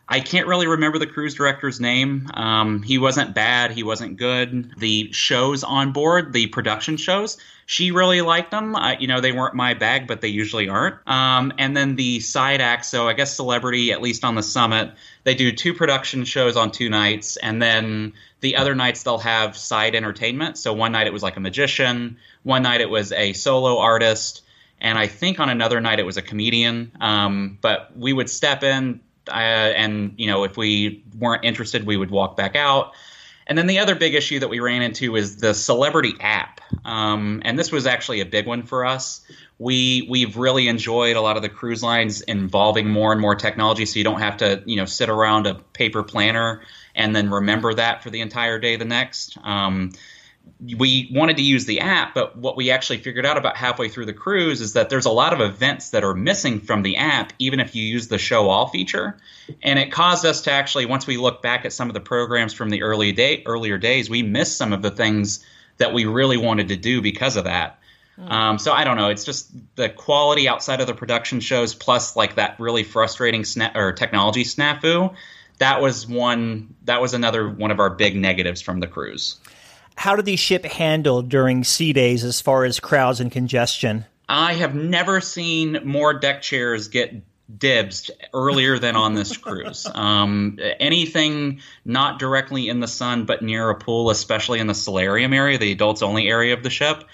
I 0.08 0.20
can't 0.20 0.46
really 0.46 0.66
remember 0.66 0.98
the 0.98 1.06
cruise 1.06 1.34
director's 1.34 1.80
name. 1.80 2.28
Um, 2.34 2.82
he 2.82 2.98
wasn't 2.98 3.34
bad. 3.34 3.70
He 3.70 3.82
wasn't 3.82 4.18
good. 4.18 4.78
The 4.78 5.10
shows 5.12 5.64
on 5.64 5.92
board, 5.92 6.32
the 6.34 6.46
production 6.48 6.98
shows, 6.98 7.38
she 7.66 7.90
really 7.90 8.20
liked 8.20 8.50
them. 8.50 8.76
I, 8.76 8.96
you 8.98 9.06
know, 9.06 9.20
they 9.20 9.32
weren't 9.32 9.54
my 9.54 9.74
bag, 9.74 10.06
but 10.06 10.20
they 10.20 10.28
usually 10.28 10.68
aren't. 10.68 10.96
Um, 11.08 11.52
and 11.58 11.76
then 11.76 11.96
the 11.96 12.20
side 12.20 12.60
acts. 12.60 12.88
So 12.88 13.08
I 13.08 13.14
guess 13.14 13.34
Celebrity, 13.34 13.92
at 13.92 14.02
least 14.02 14.24
on 14.24 14.34
the 14.34 14.42
summit, 14.42 14.92
they 15.24 15.34
do 15.34 15.52
two 15.52 15.74
production 15.74 16.24
shows 16.24 16.56
on 16.56 16.70
two 16.70 16.90
nights, 16.90 17.36
and 17.36 17.60
then 17.60 18.12
the 18.40 18.56
other 18.56 18.74
nights 18.74 19.02
they'll 19.02 19.18
have 19.18 19.56
side 19.56 19.94
entertainment. 19.94 20.58
So 20.58 20.72
one 20.72 20.92
night 20.92 21.06
it 21.06 21.12
was 21.12 21.22
like 21.22 21.36
a 21.36 21.40
magician. 21.40 22.18
One 22.42 22.62
night 22.62 22.80
it 22.80 22.90
was 22.90 23.12
a 23.12 23.32
solo 23.32 23.78
artist. 23.78 24.42
And 24.80 24.98
I 24.98 25.06
think 25.06 25.40
on 25.40 25.48
another 25.48 25.80
night 25.80 25.98
it 25.98 26.06
was 26.06 26.18
a 26.18 26.22
comedian. 26.22 26.92
Um, 27.00 27.58
but 27.62 27.96
we 27.96 28.12
would 28.12 28.28
step 28.28 28.62
in, 28.62 29.00
uh, 29.28 29.32
and 29.32 30.12
you 30.18 30.26
know 30.26 30.44
if 30.44 30.56
we 30.58 31.02
weren't 31.18 31.44
interested 31.44 31.86
we 31.86 31.96
would 31.96 32.10
walk 32.10 32.36
back 32.36 32.56
out 32.56 32.92
and 33.46 33.58
then 33.58 33.66
the 33.66 33.78
other 33.78 33.94
big 33.94 34.14
issue 34.14 34.38
that 34.40 34.48
we 34.48 34.60
ran 34.60 34.82
into 34.82 35.16
is 35.16 35.36
the 35.36 35.54
celebrity 35.54 36.14
app. 36.20 36.60
Um, 36.84 37.42
and 37.44 37.58
this 37.58 37.70
was 37.70 37.86
actually 37.86 38.20
a 38.20 38.26
big 38.26 38.46
one 38.46 38.62
for 38.62 38.84
us. 38.84 39.20
We 39.58 40.06
we've 40.10 40.36
really 40.36 40.68
enjoyed 40.68 41.16
a 41.16 41.20
lot 41.20 41.36
of 41.36 41.42
the 41.42 41.48
cruise 41.48 41.82
lines 41.82 42.20
involving 42.22 42.88
more 42.88 43.12
and 43.12 43.20
more 43.20 43.34
technology 43.34 43.86
so 43.86 43.98
you 43.98 44.04
don't 44.04 44.20
have 44.20 44.38
to 44.38 44.62
you 44.66 44.76
know 44.76 44.84
sit 44.84 45.08
around 45.08 45.46
a 45.46 45.54
paper 45.54 46.02
planner 46.02 46.62
and 46.94 47.14
then 47.14 47.30
remember 47.30 47.74
that 47.74 48.02
for 48.02 48.10
the 48.10 48.20
entire 48.20 48.58
day 48.58 48.76
the 48.76 48.84
next. 48.84 49.38
Um, 49.42 49.92
we 50.60 51.10
wanted 51.12 51.36
to 51.36 51.42
use 51.42 51.66
the 51.66 51.80
app, 51.80 52.14
but 52.14 52.36
what 52.36 52.56
we 52.56 52.70
actually 52.70 52.98
figured 52.98 53.26
out 53.26 53.36
about 53.36 53.56
halfway 53.56 53.88
through 53.88 54.06
the 54.06 54.12
cruise 54.12 54.60
is 54.60 54.74
that 54.74 54.88
there's 54.88 55.04
a 55.04 55.10
lot 55.10 55.32
of 55.32 55.40
events 55.40 55.90
that 55.90 56.04
are 56.04 56.14
missing 56.14 56.60
from 56.60 56.82
the 56.82 56.96
app, 56.96 57.32
even 57.38 57.60
if 57.60 57.74
you 57.74 57.82
use 57.82 58.08
the 58.08 58.18
show 58.18 58.48
all 58.48 58.68
feature. 58.68 59.16
And 59.62 59.78
it 59.78 59.92
caused 59.92 60.24
us 60.24 60.42
to 60.42 60.52
actually, 60.52 60.86
once 60.86 61.06
we 61.06 61.16
look 61.16 61.42
back 61.42 61.64
at 61.64 61.72
some 61.72 61.88
of 61.88 61.94
the 61.94 62.00
programs 62.00 62.54
from 62.54 62.70
the 62.70 62.82
early 62.82 63.12
day, 63.12 63.42
earlier 63.44 63.78
days, 63.78 64.08
we 64.08 64.22
missed 64.22 64.56
some 64.56 64.72
of 64.72 64.80
the 64.80 64.90
things 64.90 65.44
that 65.78 65.92
we 65.92 66.04
really 66.04 66.36
wanted 66.36 66.68
to 66.68 66.76
do 66.76 67.02
because 67.02 67.36
of 67.36 67.44
that. 67.44 67.78
Um, 68.16 68.58
so 68.58 68.72
I 68.72 68.84
don't 68.84 68.96
know. 68.96 69.08
It's 69.08 69.24
just 69.24 69.50
the 69.74 69.88
quality 69.88 70.48
outside 70.48 70.80
of 70.80 70.86
the 70.86 70.94
production 70.94 71.40
shows, 71.40 71.74
plus 71.74 72.14
like 72.14 72.36
that 72.36 72.60
really 72.60 72.84
frustrating 72.84 73.42
sna- 73.42 73.74
or 73.74 73.92
technology 73.92 74.44
snafu. 74.44 75.14
That 75.58 75.82
was 75.82 76.06
one. 76.06 76.74
That 76.84 77.00
was 77.00 77.14
another 77.14 77.48
one 77.48 77.70
of 77.70 77.80
our 77.80 77.90
big 77.90 78.16
negatives 78.16 78.60
from 78.60 78.80
the 78.80 78.86
cruise. 78.86 79.40
How 79.96 80.16
did 80.16 80.24
the 80.24 80.36
ship 80.36 80.64
handle 80.64 81.22
during 81.22 81.64
sea 81.64 81.92
days 81.92 82.24
as 82.24 82.40
far 82.40 82.64
as 82.64 82.80
crowds 82.80 83.20
and 83.20 83.30
congestion? 83.30 84.04
I 84.28 84.54
have 84.54 84.74
never 84.74 85.20
seen 85.20 85.80
more 85.84 86.14
deck 86.14 86.42
chairs 86.42 86.88
get 86.88 87.14
dibs 87.58 88.10
earlier 88.32 88.78
than 88.78 88.96
on 88.96 89.14
this 89.14 89.36
cruise. 89.36 89.86
Um, 90.04 90.58
anything 90.80 91.60
not 91.84 92.18
directly 92.18 92.68
in 92.68 92.80
the 92.80 92.88
sun 92.88 93.24
but 93.26 93.42
near 93.42 93.70
a 93.70 93.74
pool, 93.74 94.10
especially 94.10 94.58
in 94.60 94.66
the 94.66 94.74
solarium 94.74 95.32
area, 95.32 95.56
the 95.56 95.72
adults 95.72 96.02
only 96.02 96.28
area 96.28 96.52
of 96.52 96.62
the 96.62 96.70
ship, 96.70 97.04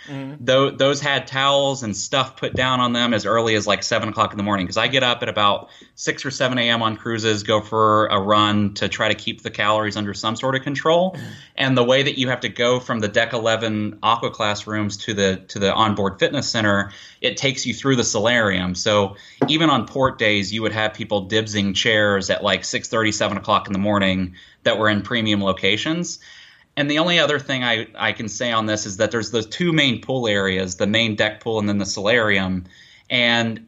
tho- 0.41 0.71
those 0.71 1.01
had 1.01 1.27
towels 1.27 1.83
and 1.83 1.97
stuff 1.97 2.37
put 2.37 2.55
down 2.55 2.81
on 2.81 2.93
them 2.93 3.13
as 3.15 3.27
early 3.27 3.55
as 3.55 3.67
like 3.67 3.83
seven 3.83 4.09
o'clock 4.09 4.33
in 4.33 4.39
the 4.39 4.43
morning. 4.43 4.67
Because 4.67 4.77
I 4.77 4.89
get 4.89 5.03
up 5.03 5.23
at 5.23 5.29
about 5.29 5.69
six 5.95 6.25
or 6.25 6.31
seven 6.31 6.59
a.m. 6.59 6.83
on 6.83 6.97
cruises, 6.97 7.43
go 7.43 7.61
for 7.61 8.07
a 8.07 8.21
run 8.21 8.75
to 8.75 8.89
try 8.89 9.09
to 9.09 9.15
keep 9.15 9.43
the 9.43 9.51
calories 9.51 9.97
under 9.97 10.15
some 10.15 10.37
sort 10.37 10.55
of 10.55 10.63
control. 10.63 11.17
And 11.57 11.77
the 11.77 11.85
way 11.85 12.03
that 12.03 12.19
you 12.19 12.29
have 12.29 12.41
to 12.41 12.49
go 12.49 12.81
from 12.81 13.01
the 13.01 13.09
deck 13.09 13.33
eleven 13.33 13.99
aqua 14.03 14.31
class 14.31 14.67
rooms 14.67 14.97
to 14.99 15.15
the 15.15 15.37
to 15.49 15.59
the 15.59 15.73
onboard 15.73 16.19
fitness 16.19 16.49
center, 16.49 16.93
it 17.21 17.37
takes 17.37 17.67
you 17.67 17.75
through 17.75 17.97
the 17.97 18.05
solarium. 18.05 18.75
So 18.75 19.17
even 19.49 19.71
on 19.71 19.87
port 19.87 20.19
days, 20.21 20.53
you 20.53 20.63
would 20.63 20.73
have 20.73 20.95
people 20.95 21.29
dibsing 21.29 21.75
chairs 21.75 22.31
at 22.31 22.45
like 22.45 22.63
6.30, 22.63 23.13
7 23.13 23.37
o'clock 23.37 23.67
in 23.67 23.73
the 23.73 23.81
morning 23.81 24.37
that 24.63 24.79
were 24.79 24.89
in 24.89 25.03
premium 25.03 25.43
locations. 25.43 26.21
And 26.77 26.89
the 26.89 27.01
only 27.01 27.19
other 27.19 27.41
thing 27.41 27.65
I, 27.65 27.89
I 27.97 28.13
can 28.13 28.29
say 28.29 28.53
on 28.53 28.67
this 28.67 28.87
is 28.87 28.99
that 28.99 29.11
there's 29.11 29.33
the 29.33 29.43
two 29.43 29.73
main 29.73 30.01
pool 30.01 30.29
areas, 30.29 30.77
the 30.77 30.87
main 30.87 31.17
deck 31.17 31.41
pool 31.41 31.59
and 31.59 31.69
then 31.69 31.79
the 31.79 31.87
solarium. 31.87 32.67
And 33.11 33.67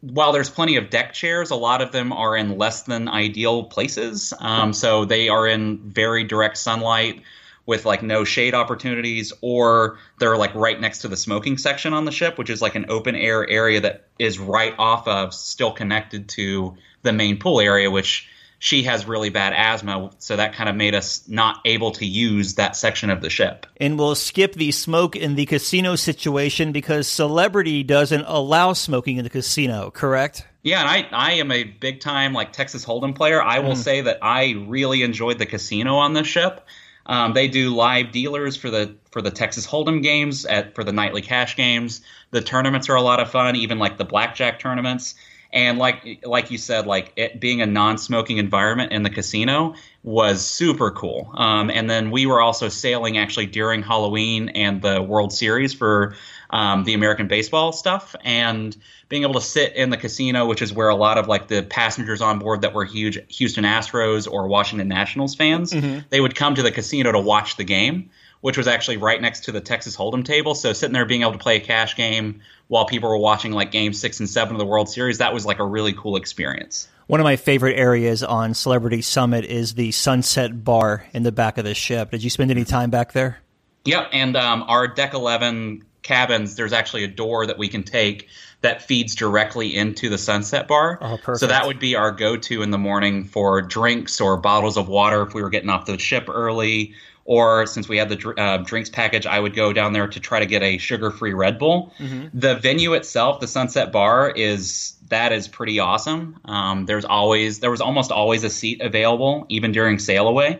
while 0.00 0.32
there's 0.32 0.50
plenty 0.50 0.76
of 0.76 0.90
deck 0.90 1.12
chairs, 1.12 1.50
a 1.50 1.56
lot 1.56 1.80
of 1.80 1.92
them 1.92 2.12
are 2.12 2.36
in 2.36 2.58
less 2.58 2.82
than 2.82 3.08
ideal 3.08 3.64
places. 3.64 4.34
Um, 4.40 4.72
so 4.72 5.04
they 5.04 5.28
are 5.28 5.46
in 5.46 5.78
very 5.78 6.24
direct 6.24 6.58
sunlight 6.58 7.22
with 7.70 7.86
like 7.86 8.02
no 8.02 8.24
shade 8.24 8.52
opportunities, 8.52 9.32
or 9.42 9.96
they're 10.18 10.36
like 10.36 10.52
right 10.56 10.80
next 10.80 10.98
to 10.98 11.08
the 11.08 11.16
smoking 11.16 11.56
section 11.56 11.92
on 11.92 12.04
the 12.04 12.10
ship, 12.10 12.36
which 12.36 12.50
is 12.50 12.60
like 12.60 12.74
an 12.74 12.86
open 12.88 13.14
air 13.14 13.48
area 13.48 13.80
that 13.80 14.08
is 14.18 14.40
right 14.40 14.74
off 14.76 15.06
of, 15.06 15.32
still 15.32 15.70
connected 15.70 16.28
to 16.28 16.74
the 17.02 17.12
main 17.12 17.38
pool 17.38 17.60
area, 17.60 17.88
which 17.88 18.28
she 18.58 18.82
has 18.82 19.06
really 19.06 19.30
bad 19.30 19.52
asthma. 19.52 20.10
So 20.18 20.34
that 20.34 20.52
kind 20.52 20.68
of 20.68 20.74
made 20.74 20.96
us 20.96 21.28
not 21.28 21.60
able 21.64 21.92
to 21.92 22.04
use 22.04 22.56
that 22.56 22.74
section 22.74 23.08
of 23.08 23.20
the 23.20 23.30
ship. 23.30 23.66
And 23.76 23.96
we'll 23.96 24.16
skip 24.16 24.54
the 24.54 24.72
smoke 24.72 25.14
in 25.14 25.36
the 25.36 25.46
casino 25.46 25.94
situation 25.94 26.72
because 26.72 27.06
Celebrity 27.06 27.84
doesn't 27.84 28.24
allow 28.26 28.72
smoking 28.72 29.18
in 29.18 29.22
the 29.22 29.30
casino, 29.30 29.92
correct? 29.92 30.44
Yeah, 30.64 30.80
and 30.80 30.88
I, 30.88 31.08
I 31.12 31.32
am 31.34 31.52
a 31.52 31.62
big 31.62 32.00
time 32.00 32.32
like 32.32 32.52
Texas 32.52 32.84
Hold'em 32.84 33.14
player. 33.14 33.40
I 33.40 33.60
will 33.60 33.76
hmm. 33.76 33.80
say 33.80 34.00
that 34.00 34.18
I 34.22 34.56
really 34.66 35.04
enjoyed 35.04 35.38
the 35.38 35.46
casino 35.46 35.94
on 35.94 36.14
this 36.14 36.26
ship. 36.26 36.66
Um, 37.10 37.32
they 37.34 37.48
do 37.48 37.74
live 37.74 38.12
dealers 38.12 38.56
for 38.56 38.70
the 38.70 38.94
for 39.10 39.20
the 39.20 39.32
Texas 39.32 39.66
Hold'em 39.66 40.00
games 40.00 40.46
at 40.46 40.76
for 40.76 40.84
the 40.84 40.92
nightly 40.92 41.20
cash 41.20 41.56
games. 41.56 42.02
The 42.30 42.40
tournaments 42.40 42.88
are 42.88 42.94
a 42.94 43.02
lot 43.02 43.18
of 43.18 43.28
fun, 43.28 43.56
even 43.56 43.80
like 43.80 43.98
the 43.98 44.04
blackjack 44.04 44.60
tournaments. 44.60 45.16
And 45.52 45.78
like 45.78 46.20
like 46.24 46.52
you 46.52 46.58
said, 46.58 46.86
like 46.86 47.12
it 47.16 47.40
being 47.40 47.62
a 47.62 47.66
non-smoking 47.66 48.38
environment 48.38 48.92
in 48.92 49.02
the 49.02 49.10
casino 49.10 49.74
was 50.04 50.46
super 50.46 50.92
cool. 50.92 51.32
Um, 51.34 51.68
and 51.68 51.90
then 51.90 52.12
we 52.12 52.26
were 52.26 52.40
also 52.40 52.68
sailing 52.68 53.18
actually 53.18 53.46
during 53.46 53.82
Halloween 53.82 54.50
and 54.50 54.80
the 54.80 55.02
World 55.02 55.32
Series 55.32 55.74
for 55.74 56.14
um, 56.50 56.84
the 56.84 56.94
American 56.94 57.28
baseball 57.28 57.72
stuff, 57.72 58.14
and 58.24 58.76
being 59.08 59.22
able 59.22 59.34
to 59.34 59.40
sit 59.40 59.74
in 59.74 59.90
the 59.90 59.96
casino, 59.96 60.46
which 60.46 60.62
is 60.62 60.72
where 60.72 60.88
a 60.88 60.94
lot 60.94 61.18
of 61.18 61.26
like 61.28 61.48
the 61.48 61.62
passengers 61.62 62.20
on 62.20 62.38
board 62.38 62.62
that 62.62 62.74
were 62.74 62.84
huge 62.84 63.18
Houston 63.36 63.64
Astros 63.64 64.30
or 64.30 64.46
Washington 64.46 64.88
Nationals 64.88 65.34
fans, 65.34 65.74
they 66.10 66.20
would 66.20 66.34
come 66.34 66.54
to 66.54 66.62
the 66.62 66.70
casino 66.70 67.12
to 67.12 67.20
watch 67.20 67.56
the 67.56 67.64
game 67.64 68.10
which 68.40 68.56
was 68.56 68.66
actually 68.66 68.96
right 68.96 69.20
next 69.20 69.44
to 69.44 69.52
the 69.52 69.60
Texas 69.60 69.96
Hold'em 69.96 70.24
table. 70.24 70.54
So 70.54 70.72
sitting 70.72 70.92
there 70.94 71.04
being 71.04 71.22
able 71.22 71.32
to 71.32 71.38
play 71.38 71.56
a 71.56 71.60
cash 71.60 71.96
game 71.96 72.40
while 72.68 72.86
people 72.86 73.08
were 73.10 73.18
watching 73.18 73.52
like 73.52 73.70
game 73.70 73.92
six 73.92 74.20
and 74.20 74.28
seven 74.28 74.54
of 74.54 74.58
the 74.58 74.66
World 74.66 74.88
Series, 74.88 75.18
that 75.18 75.34
was 75.34 75.44
like 75.44 75.58
a 75.58 75.64
really 75.64 75.92
cool 75.92 76.16
experience. 76.16 76.88
One 77.06 77.20
of 77.20 77.24
my 77.24 77.36
favorite 77.36 77.76
areas 77.76 78.22
on 78.22 78.54
Celebrity 78.54 79.02
Summit 79.02 79.44
is 79.44 79.74
the 79.74 79.90
Sunset 79.90 80.64
Bar 80.64 81.06
in 81.12 81.24
the 81.24 81.32
back 81.32 81.58
of 81.58 81.64
the 81.64 81.74
ship. 81.74 82.12
Did 82.12 82.22
you 82.22 82.30
spend 82.30 82.50
any 82.50 82.64
time 82.64 82.90
back 82.90 83.12
there? 83.12 83.40
Yep, 83.84 84.10
and 84.12 84.36
um, 84.36 84.62
our 84.68 84.86
deck 84.86 85.14
eleven 85.14 85.84
cabins, 86.10 86.56
there's 86.56 86.72
actually 86.72 87.04
a 87.04 87.08
door 87.08 87.46
that 87.46 87.56
we 87.56 87.68
can 87.68 87.84
take 87.84 88.28
that 88.62 88.82
feeds 88.82 89.14
directly 89.14 89.76
into 89.76 90.08
the 90.08 90.18
Sunset 90.18 90.66
Bar. 90.66 90.98
Oh. 91.00 91.34
So 91.34 91.46
that 91.46 91.66
would 91.66 91.78
be 91.78 91.94
our 91.94 92.10
go-to 92.10 92.62
in 92.62 92.70
the 92.72 92.78
morning 92.78 93.24
for 93.24 93.62
drinks 93.62 94.20
or 94.20 94.36
bottles 94.36 94.76
of 94.76 94.88
water 94.88 95.22
if 95.22 95.34
we 95.34 95.42
were 95.42 95.50
getting 95.50 95.70
off 95.70 95.86
the 95.86 95.98
ship 95.98 96.28
early, 96.28 96.94
or 97.24 97.66
since 97.66 97.88
we 97.88 97.96
had 97.96 98.08
the 98.08 98.34
uh, 98.36 98.56
drinks 98.58 98.90
package, 98.90 99.24
I 99.24 99.38
would 99.38 99.54
go 99.54 99.72
down 99.72 99.92
there 99.92 100.08
to 100.08 100.20
try 100.20 100.40
to 100.40 100.46
get 100.46 100.62
a 100.62 100.78
sugar-free 100.78 101.32
Red 101.32 101.58
Bull. 101.58 101.92
The 102.34 102.56
venue 102.56 102.94
itself, 102.94 103.38
the 103.38 103.46
Sunset 103.46 103.92
Bar, 103.92 104.30
is 104.30 104.94
that 105.10 105.32
is 105.32 105.46
pretty 105.48 105.78
awesome. 105.78 106.40
Um, 106.44 106.86
there's 106.86 107.04
always 107.04 107.60
there 107.60 107.70
was 107.70 107.80
almost 107.80 108.10
always 108.10 108.42
a 108.42 108.50
seat 108.50 108.80
available, 108.80 109.46
even 109.48 109.70
during 109.72 110.00
sail 110.00 110.26
away. 110.26 110.58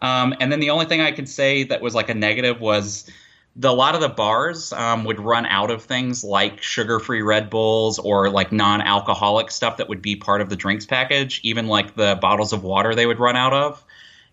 Um, 0.00 0.34
and 0.40 0.50
then 0.50 0.60
the 0.60 0.70
only 0.70 0.86
thing 0.86 1.00
I 1.00 1.12
could 1.12 1.28
say 1.28 1.64
that 1.64 1.80
was 1.82 1.94
like 1.94 2.08
a 2.08 2.14
negative 2.14 2.60
was 2.60 3.10
the, 3.58 3.70
a 3.70 3.72
lot 3.72 3.94
of 3.94 4.00
the 4.00 4.08
bars 4.08 4.72
um, 4.72 5.04
would 5.04 5.18
run 5.18 5.46
out 5.46 5.70
of 5.70 5.82
things 5.82 6.22
like 6.22 6.62
sugar-free 6.62 7.22
Red 7.22 7.48
Bulls 7.48 7.98
or 7.98 8.28
like 8.28 8.52
non-alcoholic 8.52 9.50
stuff 9.50 9.78
that 9.78 9.88
would 9.88 10.02
be 10.02 10.14
part 10.14 10.40
of 10.40 10.50
the 10.50 10.56
drinks 10.56 10.84
package. 10.84 11.40
Even 11.42 11.66
like 11.66 11.94
the 11.96 12.18
bottles 12.20 12.52
of 12.52 12.62
water 12.62 12.94
they 12.94 13.06
would 13.06 13.18
run 13.18 13.36
out 13.36 13.54
of. 13.54 13.82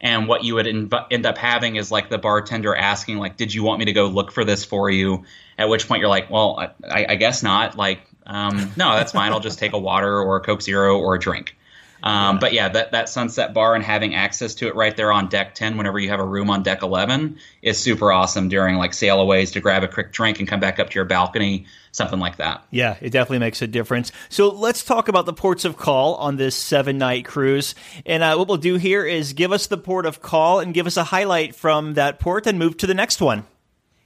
And 0.01 0.27
what 0.27 0.43
you 0.43 0.55
would 0.55 0.65
inv- 0.65 1.07
end 1.12 1.25
up 1.25 1.38
having 1.38 1.77
is 1.77 1.89
like 1.89 2.09
the 2.09 2.17
bartender 2.17 2.75
asking, 2.75 3.19
like, 3.19 3.38
"Did 3.38 3.53
you 3.53 3.63
want 3.63 3.79
me 3.79 3.86
to 3.86 3.93
go 3.93 4.07
look 4.07 4.33
for 4.33 4.43
this 4.43 4.65
for 4.65 4.89
you?" 4.89 5.23
At 5.57 5.69
which 5.69 5.88
point 5.88 6.01
you're 6.01 6.09
like, 6.09 6.29
"Well, 6.29 6.59
I, 6.83 7.05
I 7.09 7.15
guess 7.15 7.41
not." 7.41 7.77
Like, 7.77 8.01
um, 8.25 8.73
no, 8.75 8.95
that's 8.95 9.13
fine. 9.13 9.31
I'll 9.31 9.39
just 9.39 9.59
take 9.59 9.71
a 9.71 9.79
water 9.79 10.19
or 10.19 10.36
a 10.36 10.41
Coke 10.41 10.62
Zero 10.62 10.99
or 10.99 11.15
a 11.15 11.19
drink. 11.19 11.55
Um, 12.03 12.37
But 12.39 12.51
yeah, 12.51 12.67
that, 12.67 12.91
that 12.91 13.07
Sunset 13.07 13.53
Bar 13.53 13.75
and 13.75 13.83
having 13.83 14.13
access 14.13 14.55
to 14.55 14.67
it 14.67 14.75
right 14.75 14.95
there 14.95 15.11
on 15.11 15.29
deck 15.29 15.55
10 15.55 15.77
whenever 15.77 15.97
you 15.97 16.09
have 16.09 16.19
a 16.19 16.25
room 16.25 16.49
on 16.49 16.61
deck 16.61 16.83
11 16.83 17.37
is 17.61 17.77
super 17.77 18.11
awesome 18.11 18.49
during 18.49 18.75
like 18.75 18.91
sailaways 18.91 19.53
to 19.53 19.61
grab 19.61 19.83
a 19.83 19.87
quick 19.87 20.11
drink 20.11 20.39
and 20.39 20.47
come 20.47 20.59
back 20.59 20.79
up 20.79 20.89
to 20.89 20.95
your 20.95 21.05
balcony, 21.05 21.65
something 21.93 22.19
like 22.19 22.35
that. 22.37 22.65
Yeah, 22.71 22.97
it 22.99 23.11
definitely 23.11 23.39
makes 23.39 23.61
a 23.61 23.67
difference. 23.67 24.11
So 24.27 24.49
let's 24.49 24.83
talk 24.83 25.07
about 25.07 25.25
the 25.25 25.33
ports 25.33 25.63
of 25.63 25.77
call 25.77 26.15
on 26.15 26.35
this 26.35 26.57
seven 26.57 26.97
night 26.97 27.23
cruise. 27.23 27.73
And 28.05 28.21
uh, 28.21 28.35
what 28.35 28.49
we'll 28.49 28.57
do 28.57 28.75
here 28.75 29.05
is 29.05 29.31
give 29.31 29.53
us 29.53 29.67
the 29.67 29.77
port 29.77 30.05
of 30.05 30.21
call 30.21 30.59
and 30.59 30.73
give 30.73 30.87
us 30.87 30.97
a 30.97 31.05
highlight 31.05 31.55
from 31.55 31.93
that 31.93 32.19
port 32.19 32.45
and 32.45 32.59
move 32.59 32.75
to 32.77 32.87
the 32.87 32.93
next 32.93 33.21
one. 33.21 33.45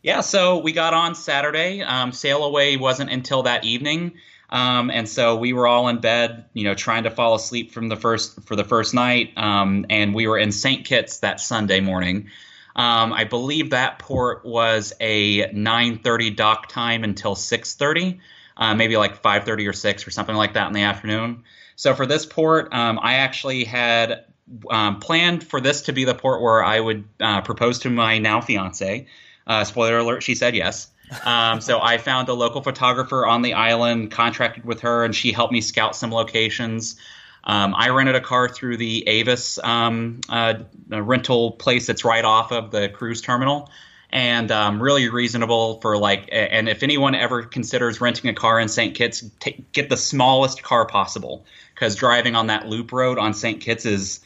Yeah, 0.07 0.21
so 0.21 0.59
we 0.59 0.71
got 0.71 0.93
on 0.93 1.15
Saturday. 1.15 1.81
Um, 1.81 2.13
sail 2.13 2.45
away 2.45 2.77
wasn't 2.77 3.09
until 3.09 3.43
that 3.43 3.65
evening. 3.65 4.13
Um, 4.49 4.89
and 4.89 5.09
so 5.09 5.35
we 5.35 5.51
were 5.51 5.67
all 5.67 5.89
in 5.89 5.97
bed, 5.97 6.45
you 6.53 6.63
know, 6.63 6.75
trying 6.75 7.03
to 7.03 7.11
fall 7.11 7.35
asleep 7.35 7.73
from 7.73 7.89
the 7.89 7.97
first 7.97 8.41
for 8.43 8.55
the 8.55 8.63
first 8.63 8.93
night. 8.93 9.33
Um, 9.35 9.85
and 9.89 10.15
we 10.15 10.25
were 10.25 10.37
in 10.37 10.53
St. 10.53 10.85
Kitts 10.85 11.17
that 11.17 11.41
Sunday 11.41 11.81
morning. 11.81 12.29
Um, 12.73 13.11
I 13.11 13.25
believe 13.25 13.71
that 13.71 13.99
port 13.99 14.45
was 14.45 14.93
a 15.01 15.51
9:30 15.51 16.33
dock 16.37 16.69
time 16.69 17.03
until 17.03 17.35
6:30, 17.35 18.21
uh, 18.55 18.75
maybe 18.75 18.95
like 18.95 19.21
5:30 19.21 19.67
or 19.67 19.73
6 19.73 20.07
or 20.07 20.11
something 20.11 20.37
like 20.37 20.53
that 20.53 20.67
in 20.67 20.73
the 20.73 20.83
afternoon. 20.83 21.43
So 21.75 21.93
for 21.93 22.05
this 22.05 22.25
port, 22.25 22.73
um, 22.73 22.97
I 23.03 23.15
actually 23.15 23.65
had 23.65 24.23
um, 24.69 25.01
planned 25.01 25.43
for 25.43 25.59
this 25.59 25.81
to 25.81 25.91
be 25.91 26.05
the 26.05 26.15
port 26.15 26.41
where 26.41 26.63
I 26.63 26.79
would 26.79 27.03
uh, 27.19 27.41
propose 27.41 27.79
to 27.79 27.89
my 27.89 28.19
now 28.19 28.39
fiance. 28.39 29.07
Uh, 29.47 29.63
spoiler 29.63 29.97
alert: 29.97 30.21
she 30.21 30.35
said 30.35 30.55
yes. 30.55 30.89
Um, 31.25 31.61
so 31.61 31.79
I 31.81 31.97
found 31.97 32.27
a 32.29 32.33
local 32.33 32.61
photographer 32.61 33.25
on 33.25 33.41
the 33.41 33.53
island, 33.53 34.11
contracted 34.11 34.65
with 34.65 34.81
her, 34.81 35.05
and 35.05 35.15
she 35.15 35.31
helped 35.31 35.53
me 35.53 35.61
scout 35.61 35.95
some 35.95 36.11
locations. 36.11 36.97
Um, 37.45 37.73
I 37.77 37.89
rented 37.89 38.15
a 38.15 38.21
car 38.21 38.49
through 38.49 38.75
the 38.75 39.07
Avis 39.07 39.57
um, 39.63 40.19
uh, 40.27 40.55
rental 40.89 41.51
place 41.51 41.87
that's 41.87 42.03
right 42.03 42.25
off 42.25 42.51
of 42.51 42.71
the 42.71 42.89
cruise 42.89 43.21
terminal, 43.21 43.69
and 44.09 44.51
um, 44.51 44.83
really 44.83 45.07
reasonable 45.07 45.79
for 45.79 45.97
like. 45.97 46.27
And 46.29 46.67
if 46.67 46.83
anyone 46.83 47.15
ever 47.15 47.43
considers 47.43 48.01
renting 48.01 48.29
a 48.29 48.33
car 48.33 48.59
in 48.59 48.67
St. 48.67 48.93
Kitts, 48.93 49.23
t- 49.39 49.65
get 49.71 49.87
the 49.87 49.95
smallest 49.95 50.61
car 50.61 50.85
possible 50.85 51.45
because 51.73 51.95
driving 51.95 52.35
on 52.35 52.47
that 52.47 52.67
loop 52.67 52.91
road 52.91 53.17
on 53.17 53.33
St. 53.33 53.61
Kitts 53.61 53.85
is 53.85 54.19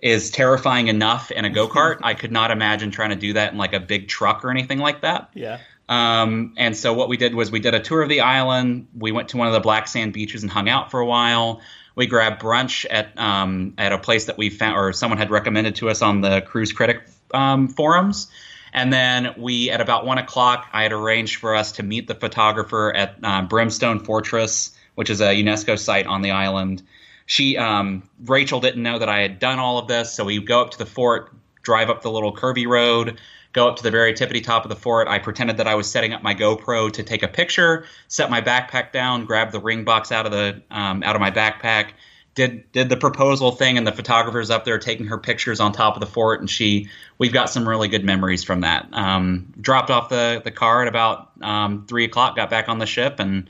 is 0.00 0.30
terrifying 0.30 0.88
enough 0.88 1.30
in 1.30 1.44
a 1.44 1.50
go 1.58 1.68
kart. 1.68 1.98
I 2.02 2.14
could 2.14 2.32
not 2.32 2.50
imagine 2.50 2.90
trying 2.90 3.10
to 3.10 3.16
do 3.16 3.32
that 3.34 3.52
in 3.52 3.58
like 3.58 3.72
a 3.72 3.80
big 3.80 4.08
truck 4.08 4.44
or 4.44 4.50
anything 4.50 4.78
like 4.78 5.02
that. 5.02 5.30
Yeah. 5.34 5.58
Um, 5.88 6.54
and 6.56 6.76
so 6.76 6.92
what 6.92 7.08
we 7.08 7.16
did 7.16 7.34
was 7.34 7.50
we 7.50 7.60
did 7.60 7.74
a 7.74 7.80
tour 7.80 8.02
of 8.02 8.08
the 8.08 8.20
island. 8.20 8.88
We 8.98 9.12
went 9.12 9.28
to 9.30 9.36
one 9.36 9.46
of 9.46 9.52
the 9.52 9.60
black 9.60 9.86
sand 9.86 10.12
beaches 10.12 10.42
and 10.42 10.50
hung 10.50 10.68
out 10.68 10.90
for 10.90 11.00
a 11.00 11.06
while. 11.06 11.60
We 11.94 12.06
grabbed 12.06 12.42
brunch 12.42 12.84
at 12.90 13.16
um, 13.18 13.74
at 13.78 13.92
a 13.92 13.98
place 13.98 14.26
that 14.26 14.36
we 14.36 14.50
found 14.50 14.76
or 14.76 14.92
someone 14.92 15.18
had 15.18 15.30
recommended 15.30 15.76
to 15.76 15.88
us 15.88 16.02
on 16.02 16.20
the 16.20 16.42
cruise 16.42 16.72
critic 16.72 17.06
um, 17.32 17.68
forums. 17.68 18.28
And 18.72 18.92
then 18.92 19.34
we, 19.38 19.70
at 19.70 19.80
about 19.80 20.04
one 20.04 20.18
o'clock, 20.18 20.66
I 20.72 20.82
had 20.82 20.92
arranged 20.92 21.36
for 21.36 21.54
us 21.54 21.72
to 21.72 21.82
meet 21.82 22.08
the 22.08 22.14
photographer 22.14 22.94
at 22.94 23.16
uh, 23.22 23.42
Brimstone 23.42 24.00
Fortress, 24.00 24.76
which 24.96 25.08
is 25.08 25.22
a 25.22 25.28
UNESCO 25.28 25.78
site 25.78 26.06
on 26.06 26.20
the 26.20 26.32
island. 26.32 26.82
She, 27.26 27.56
um, 27.56 28.08
Rachel, 28.24 28.60
didn't 28.60 28.82
know 28.82 28.98
that 28.98 29.08
I 29.08 29.20
had 29.20 29.38
done 29.38 29.58
all 29.58 29.78
of 29.78 29.88
this, 29.88 30.12
so 30.12 30.24
we 30.24 30.40
go 30.40 30.62
up 30.62 30.70
to 30.70 30.78
the 30.78 30.86
fort, 30.86 31.32
drive 31.62 31.90
up 31.90 32.02
the 32.02 32.10
little 32.10 32.34
curvy 32.34 32.66
road, 32.66 33.18
go 33.52 33.68
up 33.68 33.76
to 33.76 33.82
the 33.82 33.90
very 33.90 34.12
tippity 34.12 34.42
top 34.42 34.64
of 34.64 34.68
the 34.68 34.76
fort. 34.76 35.08
I 35.08 35.18
pretended 35.18 35.56
that 35.56 35.66
I 35.66 35.74
was 35.74 35.90
setting 35.90 36.12
up 36.12 36.22
my 36.22 36.34
GoPro 36.34 36.92
to 36.92 37.02
take 37.02 37.22
a 37.22 37.28
picture, 37.28 37.86
set 38.06 38.30
my 38.30 38.40
backpack 38.40 38.92
down, 38.92 39.24
grab 39.24 39.50
the 39.50 39.60
ring 39.60 39.84
box 39.84 40.12
out 40.12 40.26
of 40.26 40.32
the 40.32 40.62
um, 40.70 41.02
out 41.02 41.16
of 41.16 41.20
my 41.20 41.30
backpack, 41.30 41.92
did 42.36 42.70
did 42.70 42.88
the 42.90 42.96
proposal 42.96 43.50
thing, 43.50 43.76
and 43.76 43.86
the 43.86 43.92
photographer's 43.92 44.50
up 44.50 44.64
there 44.64 44.78
taking 44.78 45.06
her 45.06 45.18
pictures 45.18 45.58
on 45.58 45.72
top 45.72 45.96
of 45.96 46.00
the 46.00 46.06
fort, 46.06 46.38
and 46.40 46.48
she 46.48 46.88
we've 47.18 47.32
got 47.32 47.50
some 47.50 47.66
really 47.66 47.88
good 47.88 48.04
memories 48.04 48.44
from 48.44 48.60
that. 48.60 48.86
Um, 48.92 49.52
dropped 49.60 49.90
off 49.90 50.10
the 50.10 50.42
the 50.44 50.52
car 50.52 50.82
at 50.82 50.88
about 50.88 51.32
um, 51.40 51.86
three 51.88 52.04
o'clock, 52.04 52.36
got 52.36 52.50
back 52.50 52.68
on 52.68 52.78
the 52.78 52.86
ship, 52.86 53.18
and 53.18 53.48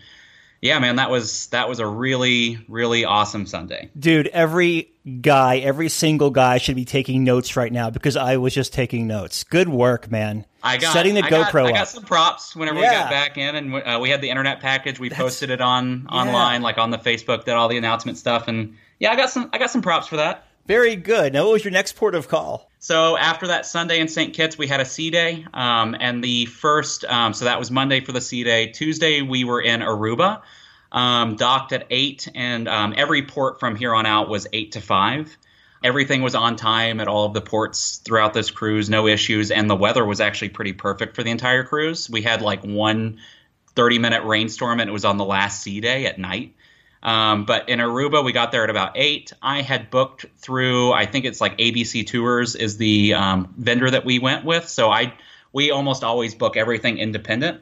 yeah, 0.67 0.79
man, 0.79 0.97
that 0.97 1.11
was 1.11 1.47
that 1.49 1.69
was 1.69 1.79
a 1.79 1.87
really 1.87 2.59
really 2.69 3.05
awesome 3.05 3.47
Sunday. 3.47 3.91
Dude, 3.99 4.27
every 4.29 4.93
guy, 5.21 5.59
every 5.59 5.89
single 5.89 6.31
guy 6.31 6.59
should 6.59 6.77
be 6.77 6.85
taking 6.85 7.25
notes 7.25 7.57
right 7.57 7.73
now 7.73 7.91
because 7.91 8.17
I 8.17 8.37
was 8.37 8.53
just 8.53 8.73
taking 8.73 9.07
notes. 9.07 9.45
Good 9.45 9.69
work, 9.69 10.11
man. 10.11 10.45
I 10.63 10.79
got 10.79 10.93
setting 10.93 11.15
the 11.15 11.23
I 11.23 11.31
GoPro 11.31 11.53
got, 11.53 11.67
I 11.67 11.73
got 11.73 11.89
some 11.89 12.05
props 12.05 12.57
whenever 12.57 12.79
we 12.79 12.85
got 12.85 13.11
back 13.11 13.39
in, 13.39 13.55
and 13.55 13.75
uh, 13.75 13.99
we 14.03 14.11
had 14.11 14.21
the 14.21 14.31
internet 14.31 14.61
package. 14.61 14.99
We 14.99 15.11
posted 15.11 15.51
it 15.51 15.61
on 15.61 16.07
online, 16.09 16.63
like 16.63 16.79
on 16.79 16.91
the 16.91 16.99
Facebook, 16.99 17.45
did 17.45 17.55
all 17.55 17.69
the 17.69 17.77
announcement 17.77 18.19
stuff, 18.19 18.49
and 18.49 18.77
yeah, 18.99 19.13
I 19.13 19.17
got 19.17 19.31
some 19.31 19.51
I 19.53 19.59
got 19.59 19.71
some 19.71 19.83
props 19.83 20.09
for 20.09 20.17
that. 20.17 20.47
Very 20.67 20.97
good. 20.97 21.33
Now, 21.33 21.45
what 21.45 21.53
was 21.53 21.65
your 21.65 21.73
next 21.73 21.93
port 21.93 22.15
of 22.15 22.29
call? 22.29 22.71
So 22.79 23.17
after 23.17 23.49
that 23.49 23.67
Sunday 23.67 24.01
in 24.01 24.09
St. 24.09 24.35
Kitts, 24.35 24.59
we 24.59 24.67
had 24.67 24.81
a 24.81 24.85
sea 24.85 25.11
day, 25.11 25.45
um, 25.55 25.97
and 25.99 26.23
the 26.23 26.47
first, 26.47 27.05
um, 27.05 27.35
so 27.35 27.47
that 27.47 27.59
was 27.59 27.71
Monday 27.71 28.01
for 28.01 28.13
the 28.13 28.21
sea 28.21 28.45
day. 28.45 28.69
Tuesday 28.69 29.23
we 29.23 29.45
were 29.45 29.61
in 29.61 29.81
Aruba, 29.81 30.43
um, 30.93 31.37
docked 31.37 31.73
at 31.73 31.87
eight, 31.91 32.29
and 32.35 32.69
um, 32.69 32.95
every 32.97 33.23
port 33.23 33.61
from 33.61 33.77
here 33.77 33.95
on 33.95 34.07
out 34.07 34.29
was 34.29 34.47
eight 34.53 34.73
to 34.73 34.81
five. 34.81 35.37
Everything 35.85 36.23
was 36.23 36.35
on 36.35 36.57
time 36.57 37.01
at 37.01 37.09
all 37.09 37.27
of 37.27 37.35
the 37.35 37.41
ports 37.41 37.99
throughout 37.99 38.35
this 38.35 38.51
cruise, 38.51 38.91
no 38.91 39.07
issues, 39.07 39.51
and 39.51 39.71
the 39.71 39.77
weather 39.77 40.05
was 40.05 40.21
actually 40.21 40.49
pretty 40.49 40.73
perfect 40.73 41.15
for 41.15 41.23
the 41.23 41.31
entire 41.31 41.65
cruise. 41.65 42.11
We 42.11 42.23
had 42.23 42.43
like 42.43 42.65
one 42.65 43.19
30 43.77 43.99
minute 43.99 44.25
rainstorm, 44.25 44.81
and 44.81 44.89
it 44.89 44.93
was 44.93 45.05
on 45.05 45.17
the 45.17 45.25
last 45.25 45.63
sea 45.63 45.81
day 45.81 46.07
at 46.07 46.19
night. 46.19 46.55
Um, 47.07 47.45
but 47.45 47.69
in 47.69 47.79
Aruba, 47.79 48.25
we 48.25 48.33
got 48.33 48.51
there 48.51 48.65
at 48.65 48.71
about 48.71 48.93
eight. 48.97 49.33
I 49.41 49.63
had 49.63 49.91
booked 49.91 50.27
through, 50.39 50.93
I 50.93 51.07
think 51.07 51.25
it's 51.25 51.41
like 51.41 51.57
ABC 51.59 52.05
Tours 52.05 52.57
is 52.57 52.79
the 52.79 53.15
um, 53.15 53.55
vendor 53.57 53.89
that 53.89 54.05
we 54.05 54.19
went 54.19 54.45
with. 54.45 54.69
So 54.69 54.91
I, 54.91 55.15
we 55.53 55.71
almost 55.71 56.03
always 56.03 56.35
book 56.35 56.57
everything 56.57 56.99
independent. 56.99 57.61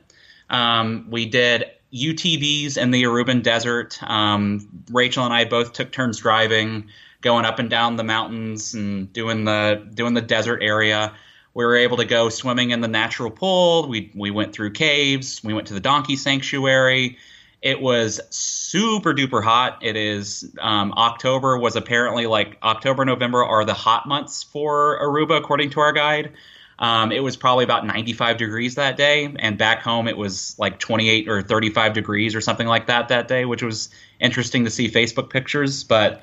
Um, 0.48 1.08
we 1.10 1.26
did 1.26 1.66
UTVs 1.92 2.78
in 2.78 2.90
the 2.90 3.02
Aruban 3.02 3.42
Desert. 3.42 4.02
Um, 4.02 4.66
Rachel 4.90 5.26
and 5.26 5.34
I 5.34 5.44
both 5.44 5.74
took 5.74 5.92
turns 5.92 6.20
driving, 6.20 6.88
going 7.20 7.44
up 7.44 7.58
and 7.58 7.68
down 7.68 7.96
the 7.96 8.04
mountains 8.04 8.72
and 8.72 9.12
doing 9.12 9.44
the 9.44 9.86
doing 9.92 10.14
the 10.14 10.22
desert 10.22 10.62
area. 10.62 11.12
We 11.52 11.66
were 11.66 11.76
able 11.76 11.98
to 11.98 12.06
go 12.06 12.30
swimming 12.30 12.70
in 12.70 12.80
the 12.80 12.88
natural 12.88 13.30
pool. 13.30 13.88
We 13.88 14.10
we 14.14 14.30
went 14.30 14.54
through 14.54 14.70
caves. 14.72 15.44
We 15.44 15.52
went 15.52 15.68
to 15.68 15.74
the 15.74 15.80
donkey 15.80 16.16
sanctuary. 16.16 17.18
It 17.64 17.80
was 17.80 18.20
super 18.28 19.14
duper 19.14 19.42
hot. 19.42 19.78
It 19.80 19.96
is 19.96 20.54
um, 20.60 20.92
October 20.92 21.56
was 21.56 21.76
apparently 21.76 22.26
like 22.26 22.58
October 22.62 23.06
November 23.06 23.42
are 23.42 23.64
the 23.64 23.72
hot 23.72 24.06
months 24.06 24.42
for 24.42 25.00
Aruba 25.02 25.38
according 25.38 25.70
to 25.70 25.80
our 25.80 25.92
guide. 25.92 26.34
Um, 26.78 27.10
it 27.10 27.20
was 27.20 27.38
probably 27.38 27.64
about 27.64 27.86
95 27.86 28.36
degrees 28.36 28.74
that 28.74 28.98
day, 28.98 29.34
and 29.38 29.56
back 29.56 29.80
home 29.80 30.08
it 30.08 30.18
was 30.18 30.54
like 30.58 30.78
28 30.78 31.26
or 31.26 31.40
35 31.40 31.94
degrees 31.94 32.34
or 32.34 32.42
something 32.42 32.66
like 32.66 32.88
that 32.88 33.08
that 33.08 33.28
day, 33.28 33.46
which 33.46 33.62
was 33.62 33.88
interesting 34.20 34.64
to 34.64 34.70
see 34.70 34.90
Facebook 34.90 35.30
pictures. 35.30 35.84
But 35.84 36.22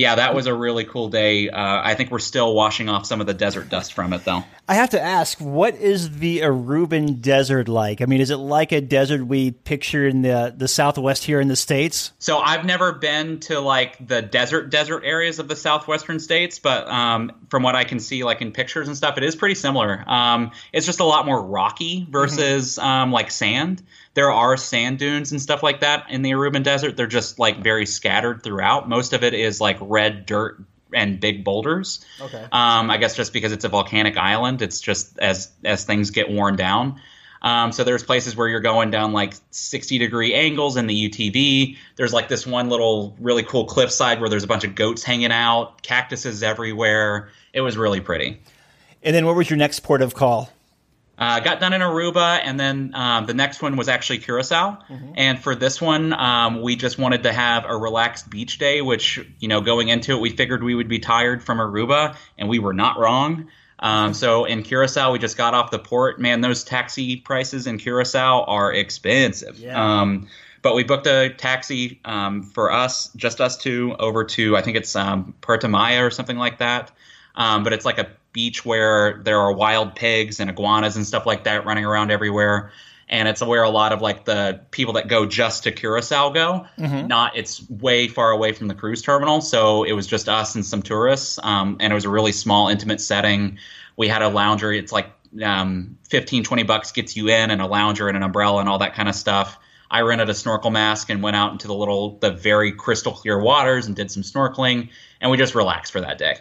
yeah, 0.00 0.14
that 0.14 0.34
was 0.34 0.46
a 0.46 0.54
really 0.54 0.84
cool 0.84 1.10
day. 1.10 1.50
Uh, 1.50 1.82
I 1.84 1.94
think 1.94 2.10
we're 2.10 2.20
still 2.20 2.54
washing 2.54 2.88
off 2.88 3.04
some 3.04 3.20
of 3.20 3.26
the 3.26 3.34
desert 3.34 3.68
dust 3.68 3.92
from 3.92 4.14
it, 4.14 4.24
though. 4.24 4.42
I 4.66 4.72
have 4.76 4.88
to 4.90 5.00
ask, 5.00 5.38
what 5.38 5.74
is 5.74 6.20
the 6.20 6.38
Aruban 6.38 7.20
desert 7.20 7.68
like? 7.68 8.00
I 8.00 8.06
mean, 8.06 8.22
is 8.22 8.30
it 8.30 8.38
like 8.38 8.72
a 8.72 8.80
desert 8.80 9.26
we 9.26 9.50
picture 9.50 10.08
in 10.08 10.22
the 10.22 10.54
the 10.56 10.68
Southwest 10.68 11.24
here 11.24 11.38
in 11.38 11.48
the 11.48 11.56
states? 11.56 12.12
So 12.18 12.38
I've 12.38 12.64
never 12.64 12.92
been 12.92 13.40
to 13.40 13.60
like 13.60 14.06
the 14.06 14.22
desert 14.22 14.70
desert 14.70 15.02
areas 15.04 15.38
of 15.38 15.48
the 15.48 15.56
southwestern 15.56 16.18
states, 16.18 16.58
but 16.58 16.88
um, 16.88 17.32
from 17.50 17.62
what 17.62 17.76
I 17.76 17.84
can 17.84 18.00
see, 18.00 18.24
like 18.24 18.40
in 18.40 18.52
pictures 18.52 18.88
and 18.88 18.96
stuff, 18.96 19.18
it 19.18 19.22
is 19.22 19.36
pretty 19.36 19.54
similar. 19.54 20.02
Um, 20.06 20.52
it's 20.72 20.86
just 20.86 21.00
a 21.00 21.04
lot 21.04 21.26
more 21.26 21.42
rocky 21.44 22.06
versus 22.08 22.78
um, 22.78 23.12
like 23.12 23.30
sand. 23.30 23.82
There 24.14 24.32
are 24.32 24.56
sand 24.56 24.98
dunes 24.98 25.30
and 25.30 25.40
stuff 25.40 25.62
like 25.62 25.80
that 25.80 26.06
in 26.10 26.22
the 26.22 26.32
Aruban 26.32 26.62
Desert. 26.62 26.96
They're 26.96 27.06
just 27.06 27.38
like 27.38 27.62
very 27.62 27.86
scattered 27.86 28.42
throughout. 28.42 28.88
Most 28.88 29.12
of 29.12 29.22
it 29.22 29.34
is 29.34 29.60
like 29.60 29.78
red 29.80 30.26
dirt 30.26 30.60
and 30.92 31.20
big 31.20 31.44
boulders. 31.44 32.04
Okay. 32.20 32.42
Um, 32.50 32.90
I 32.90 32.96
guess 32.96 33.14
just 33.14 33.32
because 33.32 33.52
it's 33.52 33.64
a 33.64 33.68
volcanic 33.68 34.16
island, 34.16 34.62
it's 34.62 34.80
just 34.80 35.18
as 35.18 35.50
as 35.64 35.84
things 35.84 36.10
get 36.10 36.30
worn 36.30 36.56
down. 36.56 37.00
Um, 37.42 37.72
so 37.72 37.84
there's 37.84 38.02
places 38.02 38.36
where 38.36 38.48
you're 38.48 38.60
going 38.60 38.90
down 38.90 39.12
like 39.12 39.34
60 39.50 39.98
degree 39.98 40.34
angles 40.34 40.76
in 40.76 40.86
the 40.86 41.08
UTV. 41.08 41.76
There's 41.96 42.12
like 42.12 42.28
this 42.28 42.46
one 42.46 42.68
little 42.68 43.16
really 43.18 43.42
cool 43.42 43.64
cliffside 43.64 44.20
where 44.20 44.28
there's 44.28 44.44
a 44.44 44.46
bunch 44.46 44.64
of 44.64 44.74
goats 44.74 45.02
hanging 45.02 45.32
out, 45.32 45.82
cactuses 45.82 46.42
everywhere. 46.42 47.30
It 47.54 47.62
was 47.62 47.78
really 47.78 48.00
pretty. 48.00 48.40
And 49.02 49.16
then 49.16 49.24
what 49.24 49.36
was 49.36 49.48
your 49.48 49.56
next 49.56 49.80
port 49.80 50.02
of 50.02 50.14
call? 50.14 50.50
Uh, 51.20 51.38
got 51.40 51.60
done 51.60 51.74
in 51.74 51.82
Aruba, 51.82 52.40
and 52.42 52.58
then 52.58 52.92
um, 52.94 53.26
the 53.26 53.34
next 53.34 53.60
one 53.60 53.76
was 53.76 53.90
actually 53.90 54.20
Curacao. 54.20 54.78
And 55.16 55.38
for 55.38 55.54
this 55.54 55.78
one, 55.78 56.14
um, 56.14 56.62
we 56.62 56.76
just 56.76 56.98
wanted 56.98 57.24
to 57.24 57.32
have 57.32 57.66
a 57.66 57.76
relaxed 57.76 58.30
beach 58.30 58.56
day, 58.56 58.80
which, 58.80 59.20
you 59.38 59.48
know, 59.48 59.60
going 59.60 59.88
into 59.88 60.12
it, 60.12 60.20
we 60.20 60.30
figured 60.30 60.62
we 60.62 60.74
would 60.74 60.88
be 60.88 60.98
tired 60.98 61.44
from 61.44 61.58
Aruba, 61.58 62.16
and 62.38 62.48
we 62.48 62.58
were 62.58 62.72
not 62.72 62.98
wrong. 62.98 63.48
Um, 63.78 64.14
so 64.14 64.46
in 64.46 64.62
Curacao, 64.62 65.12
we 65.12 65.18
just 65.18 65.36
got 65.36 65.52
off 65.52 65.70
the 65.70 65.78
port. 65.78 66.18
Man, 66.18 66.40
those 66.40 66.64
taxi 66.64 67.16
prices 67.16 67.66
in 67.66 67.76
Curacao 67.76 68.44
are 68.44 68.72
expensive. 68.72 69.58
Yeah. 69.58 70.00
Um, 70.00 70.28
but 70.62 70.74
we 70.74 70.84
booked 70.84 71.06
a 71.06 71.30
taxi 71.30 72.00
um, 72.04 72.42
for 72.42 72.72
us, 72.72 73.10
just 73.14 73.40
us 73.40 73.56
two, 73.56 73.94
over 73.98 74.24
to 74.24 74.56
I 74.56 74.62
think 74.62 74.76
it's 74.76 74.96
um, 74.96 75.34
Puerto 75.40 75.68
Maya 75.68 76.04
or 76.04 76.10
something 76.10 76.36
like 76.36 76.58
that. 76.58 76.90
Um, 77.34 77.62
but 77.62 77.72
it's 77.72 77.84
like 77.84 77.98
a 77.98 78.10
beach 78.32 78.64
where 78.64 79.20
there 79.24 79.38
are 79.38 79.52
wild 79.52 79.94
pigs 79.94 80.40
and 80.40 80.50
iguanas 80.50 80.96
and 80.96 81.06
stuff 81.06 81.26
like 81.26 81.44
that 81.44 81.64
running 81.64 81.84
around 81.84 82.10
everywhere. 82.10 82.72
And 83.08 83.26
it's 83.26 83.42
where 83.42 83.64
a 83.64 83.70
lot 83.70 83.92
of 83.92 84.00
like 84.00 84.24
the 84.24 84.60
people 84.70 84.94
that 84.94 85.08
go 85.08 85.26
just 85.26 85.64
to 85.64 85.72
Curacao 85.72 86.30
go. 86.30 86.66
Not 87.08 87.36
it's 87.36 87.68
way 87.68 88.06
far 88.06 88.30
away 88.30 88.52
from 88.52 88.68
the 88.68 88.74
cruise 88.74 89.02
terminal, 89.02 89.40
so 89.40 89.82
it 89.82 89.92
was 89.92 90.06
just 90.06 90.28
us 90.28 90.54
and 90.54 90.64
some 90.64 90.80
tourists. 90.80 91.38
Um, 91.42 91.76
and 91.80 91.92
it 91.92 91.94
was 91.94 92.04
a 92.04 92.10
really 92.10 92.30
small, 92.32 92.68
intimate 92.68 93.00
setting. 93.00 93.58
We 93.96 94.06
had 94.06 94.22
a 94.22 94.28
lounger. 94.28 94.72
It's 94.72 94.92
like 94.92 95.10
um, 95.42 95.98
15, 96.08 96.44
20 96.44 96.62
bucks 96.62 96.92
gets 96.92 97.16
you 97.16 97.28
in, 97.28 97.50
and 97.50 97.60
a 97.60 97.66
lounger 97.66 98.06
and 98.06 98.16
an 98.16 98.22
umbrella 98.22 98.60
and 98.60 98.68
all 98.68 98.78
that 98.78 98.94
kind 98.94 99.08
of 99.08 99.16
stuff. 99.16 99.58
I 99.90 100.02
rented 100.02 100.28
a 100.28 100.34
snorkel 100.34 100.70
mask 100.70 101.10
and 101.10 101.20
went 101.20 101.34
out 101.34 101.50
into 101.50 101.66
the 101.66 101.74
little, 101.74 102.18
the 102.18 102.30
very 102.30 102.70
crystal 102.70 103.12
clear 103.12 103.40
waters 103.40 103.86
and 103.86 103.96
did 103.96 104.10
some 104.10 104.22
snorkeling, 104.22 104.90
and 105.20 105.30
we 105.30 105.36
just 105.36 105.56
relaxed 105.56 105.90
for 105.90 106.00
that 106.00 106.16
day. 106.16 106.36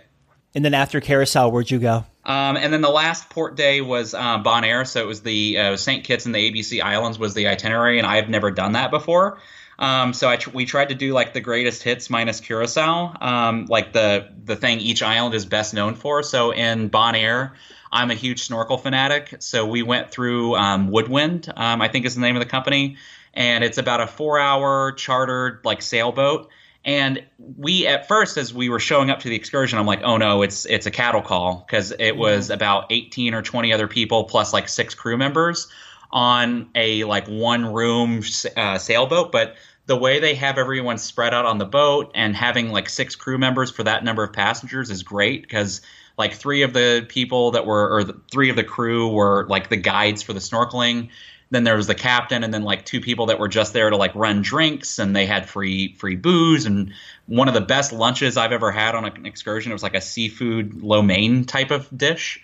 And 0.55 0.65
then 0.65 0.73
after 0.73 0.99
Curacao, 0.99 1.49
where'd 1.49 1.69
you 1.69 1.79
go? 1.79 2.05
Um, 2.25 2.57
and 2.57 2.73
then 2.73 2.81
the 2.81 2.89
last 2.89 3.29
port 3.29 3.55
day 3.55 3.81
was 3.81 4.13
uh, 4.13 4.39
Bonaire, 4.39 4.85
so 4.85 5.01
it 5.01 5.07
was 5.07 5.21
the 5.21 5.57
uh, 5.57 5.77
St. 5.77 6.03
Kitts 6.03 6.25
and 6.25 6.35
the 6.35 6.51
ABC 6.51 6.81
Islands 6.81 7.17
was 7.17 7.33
the 7.33 7.47
itinerary, 7.47 7.97
and 7.97 8.07
I 8.07 8.17
have 8.17 8.29
never 8.29 8.51
done 8.51 8.73
that 8.73 8.91
before. 8.91 9.39
Um, 9.79 10.13
so 10.13 10.35
tr- 10.35 10.49
we 10.49 10.65
tried 10.65 10.89
to 10.89 10.95
do 10.95 11.13
like 11.13 11.33
the 11.33 11.39
greatest 11.39 11.83
hits 11.83 12.09
minus 12.09 12.41
Curacao, 12.41 13.13
um, 13.21 13.65
like 13.69 13.93
the 13.93 14.29
the 14.43 14.55
thing 14.55 14.79
each 14.79 15.01
island 15.01 15.33
is 15.33 15.45
best 15.45 15.73
known 15.73 15.95
for. 15.95 16.21
So 16.21 16.51
in 16.51 16.89
Bonaire, 16.89 17.53
I'm 17.91 18.11
a 18.11 18.15
huge 18.15 18.43
snorkel 18.43 18.77
fanatic, 18.77 19.37
so 19.39 19.65
we 19.65 19.81
went 19.81 20.11
through 20.11 20.55
um, 20.55 20.91
Woodwind, 20.91 21.51
um, 21.55 21.81
I 21.81 21.87
think 21.87 22.05
is 22.05 22.15
the 22.15 22.21
name 22.21 22.35
of 22.35 22.41
the 22.41 22.49
company, 22.49 22.97
and 23.33 23.63
it's 23.63 23.77
about 23.77 24.01
a 24.01 24.07
four 24.07 24.37
hour 24.37 24.91
chartered 24.91 25.61
like 25.63 25.81
sailboat. 25.81 26.49
And 26.85 27.23
we 27.57 27.87
at 27.87 28.07
first, 28.07 28.37
as 28.37 28.53
we 28.53 28.69
were 28.69 28.79
showing 28.79 29.09
up 29.09 29.19
to 29.19 29.29
the 29.29 29.35
excursion, 29.35 29.77
I'm 29.77 29.85
like, 29.85 30.01
oh 30.03 30.17
no, 30.17 30.41
it's 30.41 30.65
it's 30.65 30.85
a 30.85 30.91
cattle 30.91 31.21
call. 31.21 31.65
Because 31.65 31.93
it 31.99 32.15
was 32.15 32.49
about 32.49 32.87
18 32.89 33.33
or 33.33 33.41
20 33.41 33.73
other 33.73 33.87
people 33.87 34.23
plus 34.23 34.53
like 34.53 34.69
six 34.69 34.95
crew 34.95 35.17
members 35.17 35.67
on 36.11 36.69
a 36.75 37.03
like 37.03 37.27
one 37.27 37.65
room 37.65 38.23
uh, 38.57 38.77
sailboat, 38.77 39.31
but 39.31 39.55
the 39.85 39.97
way 39.97 40.19
they 40.19 40.35
have 40.35 40.57
everyone 40.57 40.97
spread 40.97 41.33
out 41.33 41.45
on 41.45 41.57
the 41.57 41.65
boat 41.65 42.11
and 42.13 42.35
having 42.35 42.69
like 42.69 42.87
six 42.87 43.15
crew 43.15 43.37
members 43.37 43.71
for 43.71 43.83
that 43.83 44.03
number 44.03 44.23
of 44.23 44.31
passengers 44.31 44.89
is 44.89 45.03
great. 45.03 45.41
Because 45.41 45.81
like 46.17 46.33
three 46.33 46.61
of 46.61 46.73
the 46.73 47.05
people 47.09 47.51
that 47.51 47.65
were 47.65 47.89
or 47.89 48.03
the, 48.03 48.21
three 48.31 48.49
of 48.49 48.55
the 48.55 48.63
crew 48.63 49.09
were 49.09 49.47
like 49.49 49.69
the 49.69 49.77
guides 49.77 50.21
for 50.21 50.33
the 50.33 50.39
snorkeling 50.39 51.09
then 51.51 51.63
there 51.63 51.75
was 51.75 51.87
the 51.87 51.95
captain 51.95 52.43
and 52.43 52.53
then 52.53 52.63
like 52.63 52.85
two 52.85 53.01
people 53.01 53.27
that 53.27 53.39
were 53.39 53.47
just 53.47 53.73
there 53.73 53.89
to 53.89 53.97
like 53.97 54.13
run 54.15 54.41
drinks 54.41 54.99
and 54.99 55.15
they 55.15 55.25
had 55.25 55.49
free 55.49 55.93
free 55.93 56.15
booze 56.15 56.65
and 56.65 56.93
one 57.27 57.47
of 57.47 57.53
the 57.53 57.61
best 57.61 57.91
lunches 57.91 58.37
i've 58.37 58.51
ever 58.51 58.71
had 58.71 58.95
on 58.95 59.05
an 59.05 59.25
excursion 59.25 59.71
it 59.71 59.75
was 59.75 59.83
like 59.83 59.95
a 59.95 60.01
seafood 60.01 60.81
lo 60.81 61.01
mein 61.01 61.45
type 61.45 61.71
of 61.71 61.87
dish 61.95 62.41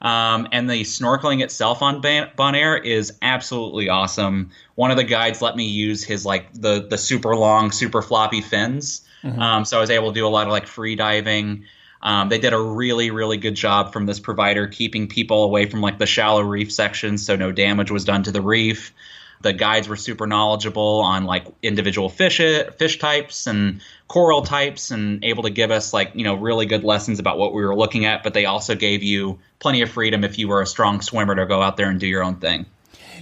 um, 0.00 0.48
and 0.52 0.70
the 0.70 0.82
snorkeling 0.82 1.42
itself 1.42 1.82
on 1.82 2.00
Ban- 2.00 2.30
Bonaire 2.36 2.80
is 2.82 3.18
absolutely 3.20 3.88
awesome. 3.88 4.50
One 4.76 4.90
of 4.90 4.96
the 4.96 5.04
guides 5.04 5.42
let 5.42 5.56
me 5.56 5.66
use 5.66 6.04
his 6.04 6.24
like 6.24 6.52
the 6.54 6.86
the 6.88 6.96
super 6.98 7.34
long, 7.34 7.72
super 7.72 8.00
floppy 8.00 8.40
fins, 8.40 9.04
um, 9.24 9.64
so 9.64 9.76
I 9.76 9.80
was 9.80 9.90
able 9.90 10.12
to 10.12 10.14
do 10.14 10.26
a 10.26 10.28
lot 10.28 10.46
of 10.46 10.52
like 10.52 10.66
free 10.68 10.94
diving. 10.94 11.64
Um, 12.02 12.28
they 12.28 12.38
did 12.38 12.52
a 12.52 12.60
really 12.60 13.10
really 13.10 13.36
good 13.36 13.54
job 13.54 13.92
from 13.92 14.06
this 14.06 14.20
provider 14.20 14.66
keeping 14.66 15.08
people 15.08 15.44
away 15.44 15.66
from 15.66 15.80
like 15.80 15.98
the 15.98 16.06
shallow 16.06 16.42
reef 16.42 16.72
sections, 16.72 17.24
so 17.24 17.36
no 17.36 17.52
damage 17.52 17.90
was 17.90 18.04
done 18.04 18.22
to 18.24 18.32
the 18.32 18.42
reef. 18.42 18.92
The 19.40 19.52
guides 19.52 19.88
were 19.88 19.96
super 19.96 20.26
knowledgeable 20.26 21.00
on 21.00 21.24
like 21.24 21.46
individual 21.62 22.08
fish 22.08 22.38
fish 22.38 22.98
types 22.98 23.46
and 23.46 23.80
coral 24.08 24.42
types 24.42 24.90
and 24.90 25.24
able 25.24 25.44
to 25.44 25.50
give 25.50 25.70
us 25.70 25.92
like 25.92 26.10
you 26.14 26.24
know 26.24 26.34
really 26.34 26.66
good 26.66 26.82
lessons 26.82 27.18
about 27.18 27.38
what 27.38 27.54
we 27.54 27.64
were 27.64 27.76
looking 27.76 28.04
at 28.04 28.24
but 28.24 28.34
they 28.34 28.46
also 28.46 28.74
gave 28.74 29.02
you 29.02 29.38
plenty 29.60 29.82
of 29.82 29.90
freedom 29.90 30.24
if 30.24 30.38
you 30.38 30.48
were 30.48 30.60
a 30.60 30.66
strong 30.66 31.00
swimmer 31.00 31.36
to 31.36 31.46
go 31.46 31.62
out 31.62 31.76
there 31.76 31.88
and 31.88 32.00
do 32.00 32.06
your 32.06 32.24
own 32.24 32.36
thing 32.36 32.66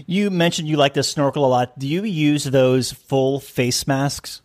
You 0.05 0.31
mentioned 0.31 0.69
you 0.69 0.77
like 0.77 0.95
to 0.95 1.03
snorkel 1.03 1.45
a 1.45 1.49
lot. 1.49 1.79
Do 1.79 1.87
you 1.87 2.05
use 2.05 2.45
those 2.45 2.93
full 2.93 3.41
face 3.41 3.87
masks? 3.87 4.43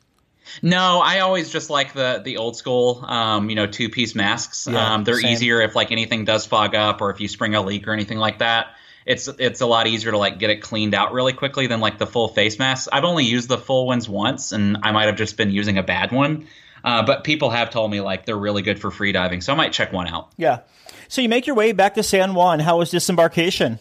No 0.61 1.01
i 1.03 1.19
always 1.19 1.49
just 1.51 1.69
like 1.69 1.93
the 1.93 2.21
the 2.23 2.37
old 2.37 2.55
school 2.55 3.03
um, 3.07 3.49
you 3.49 3.55
know 3.55 3.67
two 3.67 3.89
piece 3.89 4.15
masks 4.15 4.67
Yeah, 4.69 4.93
um, 4.95 5.03
they're 5.03 5.15
same. 5.19 5.31
easier 5.33 5.61
if 5.61 5.75
like 5.75 5.91
anything 5.91 6.25
does 6.25 6.45
fog 6.45 6.75
up 6.75 7.01
or 7.01 7.09
if 7.11 7.19
you 7.21 7.27
spring 7.27 7.55
a 7.55 7.61
leak 7.61 7.87
or 7.87 7.93
anything 7.93 8.17
like 8.17 8.39
that 8.39 8.67
it's 9.05 9.27
it's 9.27 9.61
a 9.61 9.65
lot 9.65 9.87
easier 9.87 10.11
to 10.11 10.17
like 10.17 10.39
get 10.39 10.49
it 10.49 10.61
cleaned 10.61 10.93
out 10.93 11.13
really 11.13 11.33
quickly 11.33 11.67
than 11.67 11.79
like 11.79 11.97
the 11.97 12.07
full 12.07 12.27
face 12.27 12.59
masks 12.59 12.87
i've 12.91 13.03
only 13.03 13.25
used 13.25 13.49
the 13.49 13.57
full 13.57 13.85
ones 13.87 14.07
once 14.09 14.51
and 14.51 14.77
i 14.83 14.91
might 14.91 15.05
have 15.05 15.15
just 15.15 15.37
been 15.37 15.51
using 15.51 15.77
a 15.77 15.83
bad 15.83 16.11
one 16.11 16.47
uh, 16.83 17.03
but 17.05 17.23
people 17.23 17.49
have 17.51 17.69
told 17.69 17.91
me 17.91 18.01
like 18.01 18.25
they're 18.25 18.37
really 18.37 18.61
good 18.63 18.79
for 18.79 18.89
free 18.91 19.11
diving 19.11 19.41
so 19.41 19.53
i 19.53 19.55
might 19.55 19.71
check 19.73 19.91
one 19.93 20.07
out 20.07 20.29
Yeah. 20.37 20.59
So 21.07 21.21
you 21.21 21.27
make 21.27 21.45
your 21.45 21.57
way 21.57 21.73
back 21.73 21.95
to 21.95 22.03
San 22.03 22.33
Juan. 22.35 22.61
How 22.61 22.77
was 22.77 22.89
disembarkation? 22.89 23.79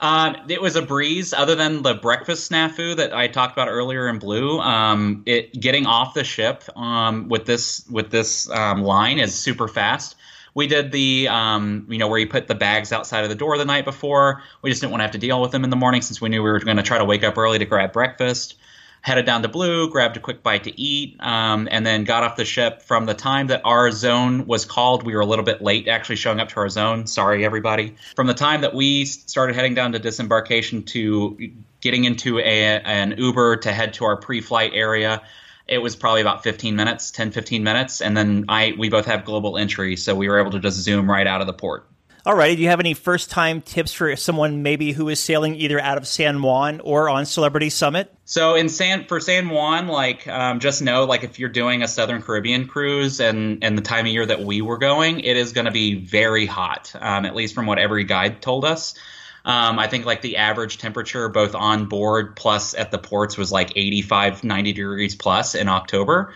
Um, 0.00 0.36
it 0.48 0.60
was 0.60 0.76
a 0.76 0.82
breeze, 0.82 1.32
other 1.32 1.54
than 1.54 1.82
the 1.82 1.94
breakfast 1.94 2.50
snafu 2.50 2.96
that 2.96 3.14
I 3.14 3.28
talked 3.28 3.52
about 3.52 3.68
earlier 3.68 4.08
in 4.08 4.18
blue. 4.18 4.58
Um, 4.60 5.22
it 5.26 5.58
getting 5.58 5.86
off 5.86 6.14
the 6.14 6.24
ship 6.24 6.64
um, 6.76 7.28
with 7.28 7.46
this 7.46 7.86
with 7.88 8.10
this 8.10 8.50
um, 8.50 8.82
line 8.82 9.18
is 9.18 9.34
super 9.34 9.68
fast. 9.68 10.16
We 10.54 10.66
did 10.66 10.92
the 10.92 11.28
um, 11.28 11.86
you 11.88 11.98
know 11.98 12.08
where 12.08 12.18
you 12.18 12.28
put 12.28 12.48
the 12.48 12.54
bags 12.54 12.92
outside 12.92 13.24
of 13.24 13.30
the 13.30 13.36
door 13.36 13.56
the 13.56 13.64
night 13.64 13.84
before. 13.84 14.42
We 14.62 14.70
just 14.70 14.80
didn't 14.80 14.92
want 14.92 15.00
to 15.00 15.04
have 15.04 15.12
to 15.12 15.18
deal 15.18 15.40
with 15.40 15.52
them 15.52 15.64
in 15.64 15.70
the 15.70 15.76
morning 15.76 16.02
since 16.02 16.20
we 16.20 16.28
knew 16.28 16.42
we 16.42 16.50
were 16.50 16.60
going 16.60 16.76
to 16.76 16.82
try 16.82 16.98
to 16.98 17.04
wake 17.04 17.24
up 17.24 17.38
early 17.38 17.58
to 17.58 17.64
grab 17.64 17.92
breakfast. 17.92 18.56
Headed 19.04 19.26
down 19.26 19.42
to 19.42 19.48
Blue, 19.48 19.90
grabbed 19.90 20.16
a 20.16 20.20
quick 20.20 20.42
bite 20.42 20.64
to 20.64 20.80
eat, 20.80 21.18
um, 21.20 21.68
and 21.70 21.84
then 21.84 22.04
got 22.04 22.22
off 22.22 22.36
the 22.36 22.46
ship. 22.46 22.80
From 22.80 23.04
the 23.04 23.12
time 23.12 23.48
that 23.48 23.60
our 23.62 23.90
zone 23.90 24.46
was 24.46 24.64
called, 24.64 25.02
we 25.02 25.14
were 25.14 25.20
a 25.20 25.26
little 25.26 25.44
bit 25.44 25.60
late 25.60 25.88
actually 25.88 26.16
showing 26.16 26.40
up 26.40 26.48
to 26.48 26.56
our 26.56 26.70
zone. 26.70 27.06
Sorry, 27.06 27.44
everybody. 27.44 27.96
From 28.16 28.28
the 28.28 28.32
time 28.32 28.62
that 28.62 28.74
we 28.74 29.04
started 29.04 29.56
heading 29.56 29.74
down 29.74 29.92
to 29.92 29.98
disembarkation 29.98 30.84
to 30.84 31.36
getting 31.82 32.04
into 32.04 32.38
a, 32.38 32.80
an 32.80 33.16
Uber 33.18 33.56
to 33.56 33.72
head 33.74 33.92
to 33.92 34.06
our 34.06 34.16
pre-flight 34.16 34.70
area, 34.72 35.20
it 35.68 35.82
was 35.82 35.96
probably 35.96 36.22
about 36.22 36.42
15 36.42 36.74
minutes, 36.74 37.10
10, 37.10 37.32
15 37.32 37.62
minutes, 37.62 38.00
and 38.00 38.16
then 38.16 38.46
I 38.48 38.72
we 38.78 38.88
both 38.88 39.04
have 39.04 39.26
global 39.26 39.58
entry, 39.58 39.96
so 39.96 40.14
we 40.14 40.30
were 40.30 40.40
able 40.40 40.52
to 40.52 40.60
just 40.60 40.78
zoom 40.78 41.10
right 41.10 41.26
out 41.26 41.42
of 41.42 41.46
the 41.46 41.52
port. 41.52 41.86
Alrighty, 42.24 42.56
do 42.56 42.62
you 42.62 42.70
have 42.70 42.80
any 42.80 42.94
first 42.94 43.30
time 43.30 43.60
tips 43.60 43.92
for 43.92 44.16
someone 44.16 44.62
maybe 44.62 44.92
who 44.92 45.10
is 45.10 45.20
sailing 45.20 45.56
either 45.56 45.78
out 45.78 45.98
of 45.98 46.08
San 46.08 46.40
Juan 46.40 46.80
or 46.80 47.10
on 47.10 47.26
Celebrity 47.26 47.68
Summit? 47.68 48.10
So 48.24 48.54
in 48.54 48.70
San 48.70 49.04
for 49.04 49.20
San 49.20 49.50
Juan, 49.50 49.88
like 49.88 50.26
um, 50.26 50.58
just 50.58 50.80
know 50.80 51.04
like 51.04 51.22
if 51.22 51.38
you're 51.38 51.50
doing 51.50 51.82
a 51.82 51.88
Southern 51.88 52.22
Caribbean 52.22 52.66
cruise 52.66 53.20
and 53.20 53.62
and 53.62 53.76
the 53.76 53.82
time 53.82 54.06
of 54.06 54.12
year 54.12 54.24
that 54.24 54.40
we 54.40 54.62
were 54.62 54.78
going, 54.78 55.20
it 55.20 55.36
is 55.36 55.52
going 55.52 55.66
to 55.66 55.70
be 55.70 55.96
very 55.96 56.46
hot. 56.46 56.94
Um, 56.98 57.26
at 57.26 57.34
least 57.34 57.54
from 57.54 57.66
what 57.66 57.78
every 57.78 58.04
guide 58.04 58.40
told 58.40 58.64
us. 58.64 58.94
Um, 59.44 59.78
I 59.78 59.86
think 59.88 60.06
like 60.06 60.22
the 60.22 60.38
average 60.38 60.78
temperature 60.78 61.28
both 61.28 61.54
on 61.54 61.90
board 61.90 62.36
plus 62.36 62.72
at 62.72 62.90
the 62.90 62.98
ports 62.98 63.36
was 63.36 63.52
like 63.52 63.76
85, 63.76 64.44
90 64.44 64.72
degrees 64.72 65.14
plus 65.14 65.54
in 65.54 65.68
October. 65.68 66.32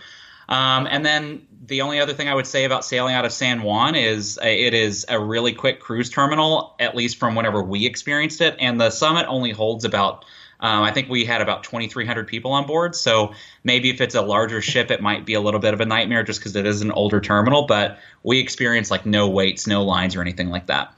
Um, 0.49 0.87
and 0.89 1.05
then 1.05 1.47
the 1.67 1.81
only 1.81 1.99
other 1.99 2.13
thing 2.13 2.27
I 2.27 2.33
would 2.33 2.47
say 2.47 2.65
about 2.65 2.83
sailing 2.83 3.13
out 3.13 3.23
of 3.23 3.31
San 3.31 3.61
Juan 3.61 3.95
is 3.95 4.37
uh, 4.41 4.47
it 4.47 4.73
is 4.73 5.05
a 5.07 5.19
really 5.19 5.53
quick 5.53 5.79
cruise 5.79 6.09
terminal, 6.09 6.75
at 6.79 6.95
least 6.95 7.17
from 7.17 7.35
whenever 7.35 7.61
we 7.61 7.85
experienced 7.85 8.41
it. 8.41 8.55
And 8.59 8.81
the 8.81 8.89
summit 8.89 9.27
only 9.27 9.51
holds 9.51 9.85
about, 9.85 10.25
um, 10.59 10.81
I 10.81 10.91
think 10.91 11.07
we 11.07 11.23
had 11.23 11.41
about 11.41 11.63
2,300 11.63 12.27
people 12.27 12.51
on 12.51 12.65
board. 12.65 12.95
So 12.95 13.33
maybe 13.63 13.91
if 13.91 14.01
it's 14.01 14.15
a 14.15 14.23
larger 14.23 14.59
ship, 14.59 14.89
it 14.89 15.01
might 15.01 15.23
be 15.23 15.35
a 15.35 15.39
little 15.39 15.59
bit 15.59 15.75
of 15.75 15.81
a 15.81 15.85
nightmare 15.85 16.23
just 16.23 16.39
because 16.39 16.55
it 16.55 16.65
is 16.65 16.81
an 16.81 16.91
older 16.91 17.21
terminal. 17.21 17.67
But 17.67 17.99
we 18.23 18.39
experienced 18.39 18.89
like 18.89 19.05
no 19.05 19.29
waits, 19.29 19.67
no 19.67 19.83
lines, 19.83 20.15
or 20.15 20.21
anything 20.21 20.49
like 20.49 20.65
that. 20.65 20.91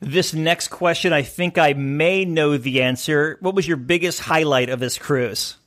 This 0.00 0.34
next 0.34 0.68
question, 0.68 1.12
I 1.12 1.22
think 1.22 1.56
I 1.56 1.72
may 1.72 2.24
know 2.24 2.56
the 2.56 2.82
answer. 2.82 3.36
What 3.40 3.54
was 3.54 3.68
your 3.68 3.76
biggest 3.76 4.20
highlight 4.20 4.70
of 4.70 4.80
this 4.80 4.98
cruise? 4.98 5.57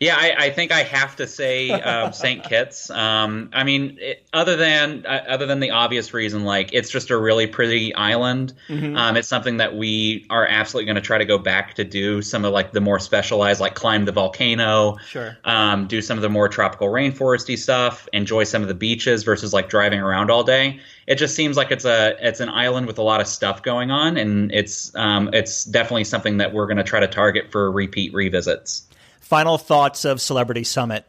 Yeah, 0.00 0.16
I, 0.16 0.34
I, 0.38 0.50
think 0.50 0.72
I 0.72 0.82
have 0.82 1.16
to 1.16 1.26
say 1.26 1.70
uh, 1.70 2.10
St. 2.10 2.44
Kitts. 2.44 2.90
Um, 2.90 3.50
I 3.52 3.64
mean, 3.64 3.98
it, 4.00 4.26
other 4.32 4.56
than 4.56 5.06
uh, 5.06 5.24
other 5.28 5.46
than 5.46 5.60
the 5.60 5.70
obvious 5.70 6.12
reason, 6.12 6.44
like 6.44 6.70
it's 6.72 6.90
just 6.90 7.10
a 7.10 7.16
really 7.16 7.46
pretty 7.46 7.94
island. 7.94 8.54
Mm-hmm. 8.68 8.96
Um, 8.96 9.16
it's 9.16 9.28
something 9.28 9.58
that 9.58 9.76
we 9.76 10.26
are 10.30 10.46
absolutely 10.46 10.86
going 10.86 10.96
to 10.96 11.00
try 11.00 11.18
to 11.18 11.24
go 11.24 11.38
back 11.38 11.74
to 11.74 11.84
do 11.84 12.22
some 12.22 12.44
of 12.44 12.52
like 12.52 12.72
the 12.72 12.80
more 12.80 12.98
specialized, 12.98 13.60
like 13.60 13.74
climb 13.74 14.04
the 14.04 14.12
volcano, 14.12 14.96
sure, 15.08 15.36
um, 15.44 15.86
do 15.86 16.02
some 16.02 16.18
of 16.18 16.22
the 16.22 16.30
more 16.30 16.48
tropical 16.48 16.88
rainforesty 16.88 17.58
stuff, 17.58 18.08
enjoy 18.12 18.44
some 18.44 18.62
of 18.62 18.68
the 18.68 18.74
beaches 18.74 19.24
versus 19.24 19.52
like 19.52 19.68
driving 19.68 20.00
around 20.00 20.30
all 20.30 20.44
day. 20.44 20.80
It 21.06 21.16
just 21.16 21.36
seems 21.36 21.56
like 21.56 21.70
it's 21.70 21.84
a 21.84 22.16
it's 22.20 22.40
an 22.40 22.48
island 22.48 22.86
with 22.86 22.98
a 22.98 23.02
lot 23.02 23.20
of 23.20 23.26
stuff 23.26 23.62
going 23.62 23.90
on, 23.90 24.16
and 24.16 24.52
it's 24.52 24.94
um, 24.96 25.30
it's 25.32 25.64
definitely 25.64 26.04
something 26.04 26.38
that 26.38 26.52
we're 26.52 26.66
going 26.66 26.78
to 26.78 26.84
try 26.84 27.00
to 27.00 27.08
target 27.08 27.50
for 27.52 27.70
repeat 27.70 28.12
revisits. 28.12 28.82
Final 29.26 29.58
thoughts 29.58 30.04
of 30.04 30.20
Celebrity 30.20 30.62
Summit. 30.62 31.04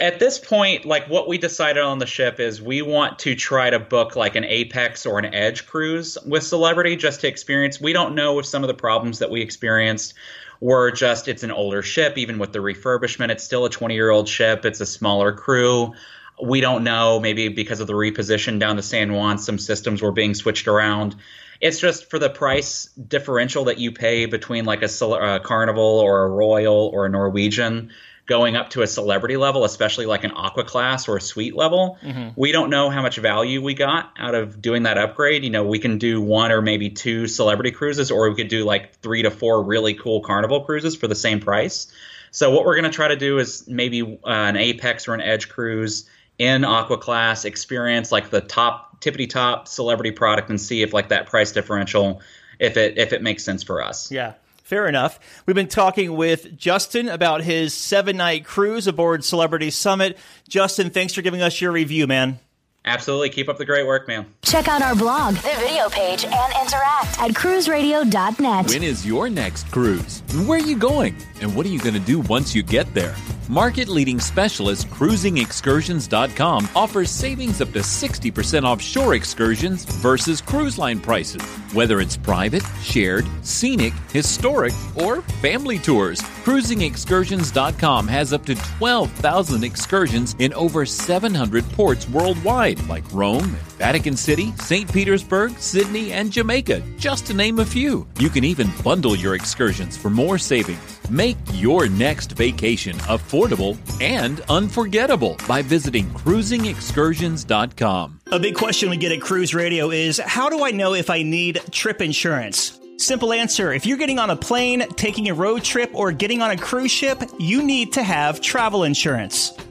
At 0.00 0.18
this 0.18 0.40
point, 0.40 0.84
like 0.84 1.08
what 1.08 1.28
we 1.28 1.38
decided 1.38 1.80
on 1.80 2.00
the 2.00 2.06
ship 2.06 2.40
is 2.40 2.60
we 2.60 2.82
want 2.82 3.20
to 3.20 3.36
try 3.36 3.70
to 3.70 3.78
book 3.78 4.16
like 4.16 4.34
an 4.34 4.42
Apex 4.42 5.06
or 5.06 5.20
an 5.20 5.32
Edge 5.32 5.64
cruise 5.64 6.18
with 6.26 6.42
Celebrity 6.42 6.96
just 6.96 7.20
to 7.20 7.28
experience. 7.28 7.80
We 7.80 7.92
don't 7.92 8.16
know 8.16 8.40
if 8.40 8.46
some 8.46 8.64
of 8.64 8.68
the 8.68 8.74
problems 8.74 9.20
that 9.20 9.30
we 9.30 9.42
experienced 9.42 10.14
were 10.60 10.90
just 10.90 11.28
it's 11.28 11.44
an 11.44 11.52
older 11.52 11.82
ship, 11.82 12.18
even 12.18 12.36
with 12.36 12.52
the 12.52 12.58
refurbishment, 12.58 13.30
it's 13.30 13.44
still 13.44 13.64
a 13.64 13.70
20 13.70 13.94
year 13.94 14.10
old 14.10 14.28
ship, 14.28 14.64
it's 14.64 14.80
a 14.80 14.86
smaller 14.86 15.30
crew. 15.30 15.94
We 16.42 16.60
don't 16.60 16.82
know, 16.82 17.20
maybe 17.20 17.46
because 17.46 17.78
of 17.78 17.86
the 17.86 17.92
reposition 17.92 18.58
down 18.58 18.74
to 18.74 18.82
San 18.82 19.12
Juan, 19.12 19.38
some 19.38 19.60
systems 19.60 20.02
were 20.02 20.10
being 20.10 20.34
switched 20.34 20.66
around 20.66 21.14
it's 21.60 21.78
just 21.78 22.10
for 22.10 22.18
the 22.18 22.30
price 22.30 22.86
differential 22.86 23.64
that 23.64 23.78
you 23.78 23.92
pay 23.92 24.26
between 24.26 24.64
like 24.64 24.82
a, 24.82 25.04
a 25.04 25.40
Carnival 25.40 26.00
or 26.00 26.24
a 26.24 26.28
Royal 26.28 26.90
or 26.92 27.06
a 27.06 27.08
Norwegian 27.08 27.90
going 28.26 28.56
up 28.56 28.70
to 28.70 28.82
a 28.82 28.86
celebrity 28.86 29.36
level, 29.36 29.64
especially 29.64 30.04
like 30.04 30.24
an 30.24 30.32
aqua 30.32 30.64
class 30.64 31.08
or 31.08 31.16
a 31.16 31.20
suite 31.20 31.54
level. 31.54 31.96
Mm-hmm. 32.02 32.30
We 32.34 32.50
don't 32.52 32.70
know 32.70 32.90
how 32.90 33.00
much 33.00 33.18
value 33.18 33.62
we 33.62 33.74
got 33.74 34.12
out 34.18 34.34
of 34.34 34.60
doing 34.60 34.82
that 34.82 34.98
upgrade. 34.98 35.44
You 35.44 35.50
know, 35.50 35.64
we 35.64 35.78
can 35.78 35.98
do 35.98 36.20
one 36.20 36.50
or 36.50 36.60
maybe 36.60 36.90
two 36.90 37.28
celebrity 37.28 37.70
cruises, 37.70 38.10
or 38.10 38.28
we 38.28 38.34
could 38.34 38.48
do 38.48 38.64
like 38.64 38.96
three 38.96 39.22
to 39.22 39.30
four 39.30 39.62
really 39.62 39.94
cool 39.94 40.20
carnival 40.20 40.64
cruises 40.64 40.96
for 40.96 41.06
the 41.06 41.14
same 41.14 41.40
price. 41.40 41.86
So, 42.32 42.50
what 42.50 42.64
we're 42.64 42.74
going 42.74 42.90
to 42.90 42.94
try 42.94 43.08
to 43.08 43.16
do 43.16 43.38
is 43.38 43.66
maybe 43.68 44.02
uh, 44.02 44.16
an 44.24 44.56
Apex 44.56 45.06
or 45.06 45.14
an 45.14 45.20
Edge 45.20 45.48
cruise 45.48 46.08
in 46.38 46.64
aqua 46.64 46.98
class, 46.98 47.44
experience 47.44 48.12
like 48.12 48.30
the 48.30 48.40
top 48.40 49.00
tippity 49.00 49.28
top 49.28 49.68
celebrity 49.68 50.10
product 50.10 50.50
and 50.50 50.60
see 50.60 50.82
if 50.82 50.92
like 50.92 51.08
that 51.08 51.26
price 51.26 51.52
differential 51.52 52.20
if 52.58 52.76
it 52.76 52.98
if 52.98 53.12
it 53.12 53.22
makes 53.22 53.44
sense 53.44 53.62
for 53.62 53.82
us. 53.82 54.10
Yeah. 54.10 54.34
Fair 54.62 54.88
enough. 54.88 55.20
We've 55.46 55.54
been 55.54 55.68
talking 55.68 56.16
with 56.16 56.56
Justin 56.56 57.08
about 57.08 57.44
his 57.44 57.72
seven 57.72 58.16
night 58.16 58.44
cruise 58.44 58.88
aboard 58.88 59.22
Celebrity 59.24 59.70
Summit. 59.70 60.18
Justin, 60.48 60.90
thanks 60.90 61.14
for 61.14 61.22
giving 61.22 61.40
us 61.40 61.60
your 61.60 61.70
review, 61.70 62.08
man. 62.08 62.40
Absolutely. 62.84 63.30
Keep 63.30 63.48
up 63.48 63.58
the 63.58 63.64
great 63.64 63.86
work, 63.86 64.08
man. 64.08 64.26
Check 64.42 64.66
out 64.66 64.82
our 64.82 64.94
blog, 64.94 65.34
the 65.34 65.54
video 65.58 65.88
page, 65.88 66.24
and 66.24 66.52
interact 66.60 67.20
at 67.20 67.30
cruiseradio.net. 67.32 68.68
When 68.68 68.82
is 68.82 69.06
your 69.06 69.28
next 69.28 69.70
cruise? 69.70 70.22
Where 70.46 70.58
are 70.58 70.62
you 70.62 70.76
going? 70.76 71.16
And 71.40 71.54
what 71.54 71.66
are 71.66 71.68
you 71.68 71.80
going 71.80 71.94
to 71.94 72.00
do 72.00 72.20
once 72.20 72.54
you 72.54 72.62
get 72.62 72.92
there? 72.94 73.14
Market 73.48 73.88
leading 73.88 74.18
specialist 74.18 74.90
cruisingexcursions.com 74.90 76.68
offers 76.74 77.10
savings 77.10 77.60
up 77.60 77.72
to 77.72 77.78
60% 77.78 78.64
off 78.64 78.82
shore 78.82 79.14
excursions 79.14 79.84
versus 79.84 80.40
cruise 80.40 80.78
line 80.78 80.98
prices. 80.98 81.40
Whether 81.72 82.00
it's 82.00 82.16
private, 82.16 82.64
shared, 82.82 83.24
scenic, 83.42 83.92
historic, 84.12 84.72
or 84.96 85.22
family 85.42 85.78
tours, 85.78 86.20
cruisingexcursions.com 86.44 88.08
has 88.08 88.32
up 88.32 88.44
to 88.46 88.56
12,000 88.56 89.62
excursions 89.62 90.34
in 90.40 90.52
over 90.54 90.84
700 90.84 91.64
ports 91.70 92.08
worldwide, 92.08 92.84
like 92.88 93.04
Rome, 93.12 93.56
Vatican 93.78 94.16
City, 94.16 94.52
St. 94.56 94.92
Petersburg, 94.92 95.56
Sydney, 95.58 96.12
and 96.12 96.32
Jamaica, 96.32 96.82
just 96.98 97.26
to 97.26 97.34
name 97.34 97.60
a 97.60 97.64
few. 97.64 98.08
You 98.18 98.28
can 98.28 98.42
even 98.42 98.72
bundle 98.82 99.14
your 99.14 99.36
excursions 99.36 99.96
for 99.96 100.10
more 100.10 100.38
savings. 100.38 100.95
Make 101.08 101.36
your 101.52 101.88
next 101.88 102.32
vacation 102.32 102.96
affordable 102.96 103.78
and 104.00 104.40
unforgettable 104.48 105.36
by 105.46 105.62
visiting 105.62 106.10
cruisingexcursions.com. 106.10 108.20
A 108.32 108.40
big 108.40 108.56
question 108.56 108.90
we 108.90 108.96
get 108.96 109.12
at 109.12 109.20
Cruise 109.20 109.54
Radio 109.54 109.90
is 109.90 110.18
how 110.18 110.48
do 110.48 110.64
I 110.64 110.72
know 110.72 110.94
if 110.94 111.10
I 111.10 111.22
need 111.22 111.60
trip 111.70 112.02
insurance? 112.02 112.80
Simple 112.98 113.32
answer. 113.32 113.72
If 113.72 113.86
you're 113.86 113.98
getting 113.98 114.18
on 114.18 114.30
a 114.30 114.36
plane, 114.36 114.84
taking 114.96 115.28
a 115.28 115.34
road 115.34 115.62
trip, 115.62 115.90
or 115.92 116.10
getting 116.12 116.42
on 116.42 116.50
a 116.50 116.56
cruise 116.56 116.90
ship, 116.90 117.22
you 117.38 117.62
need 117.62 117.92
to 117.92 118.02
have 118.02 118.40
travel 118.40 118.82
insurance. 118.84 119.52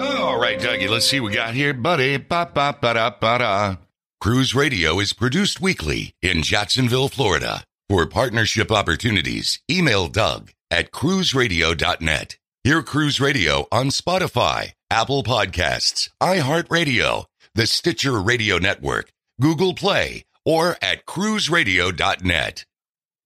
All 0.00 0.38
right, 0.38 0.58
Dougie, 0.58 0.88
let's 0.88 1.06
see 1.06 1.20
what 1.20 1.30
we 1.30 1.34
got 1.34 1.54
here, 1.54 1.72
buddy. 1.72 2.16
Ba, 2.18 2.50
ba, 2.52 2.76
ba, 2.80 2.94
da, 2.94 3.10
ba, 3.10 3.38
da. 3.38 3.76
Cruise 4.20 4.54
Radio 4.54 4.98
is 5.00 5.12
produced 5.12 5.60
weekly 5.60 6.14
in 6.20 6.42
Jacksonville, 6.42 7.08
Florida. 7.08 7.64
For 7.88 8.06
partnership 8.06 8.72
opportunities, 8.72 9.60
email 9.70 10.08
Doug 10.08 10.50
at 10.70 10.90
cruiseradio.net. 10.90 12.36
Hear 12.64 12.82
Cruise 12.82 13.20
Radio 13.20 13.68
on 13.70 13.86
Spotify, 13.86 14.72
Apple 14.90 15.22
Podcasts, 15.22 16.10
iHeartRadio, 16.20 17.26
the 17.54 17.66
Stitcher 17.66 18.20
Radio 18.20 18.58
Network, 18.58 19.12
Google 19.40 19.72
Play, 19.74 20.24
or 20.44 20.76
at 20.82 21.06
cruiseradio.net. 21.06 22.64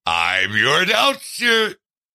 I'm 0.07 0.57
your 0.57 0.83
announcer. 0.83 1.77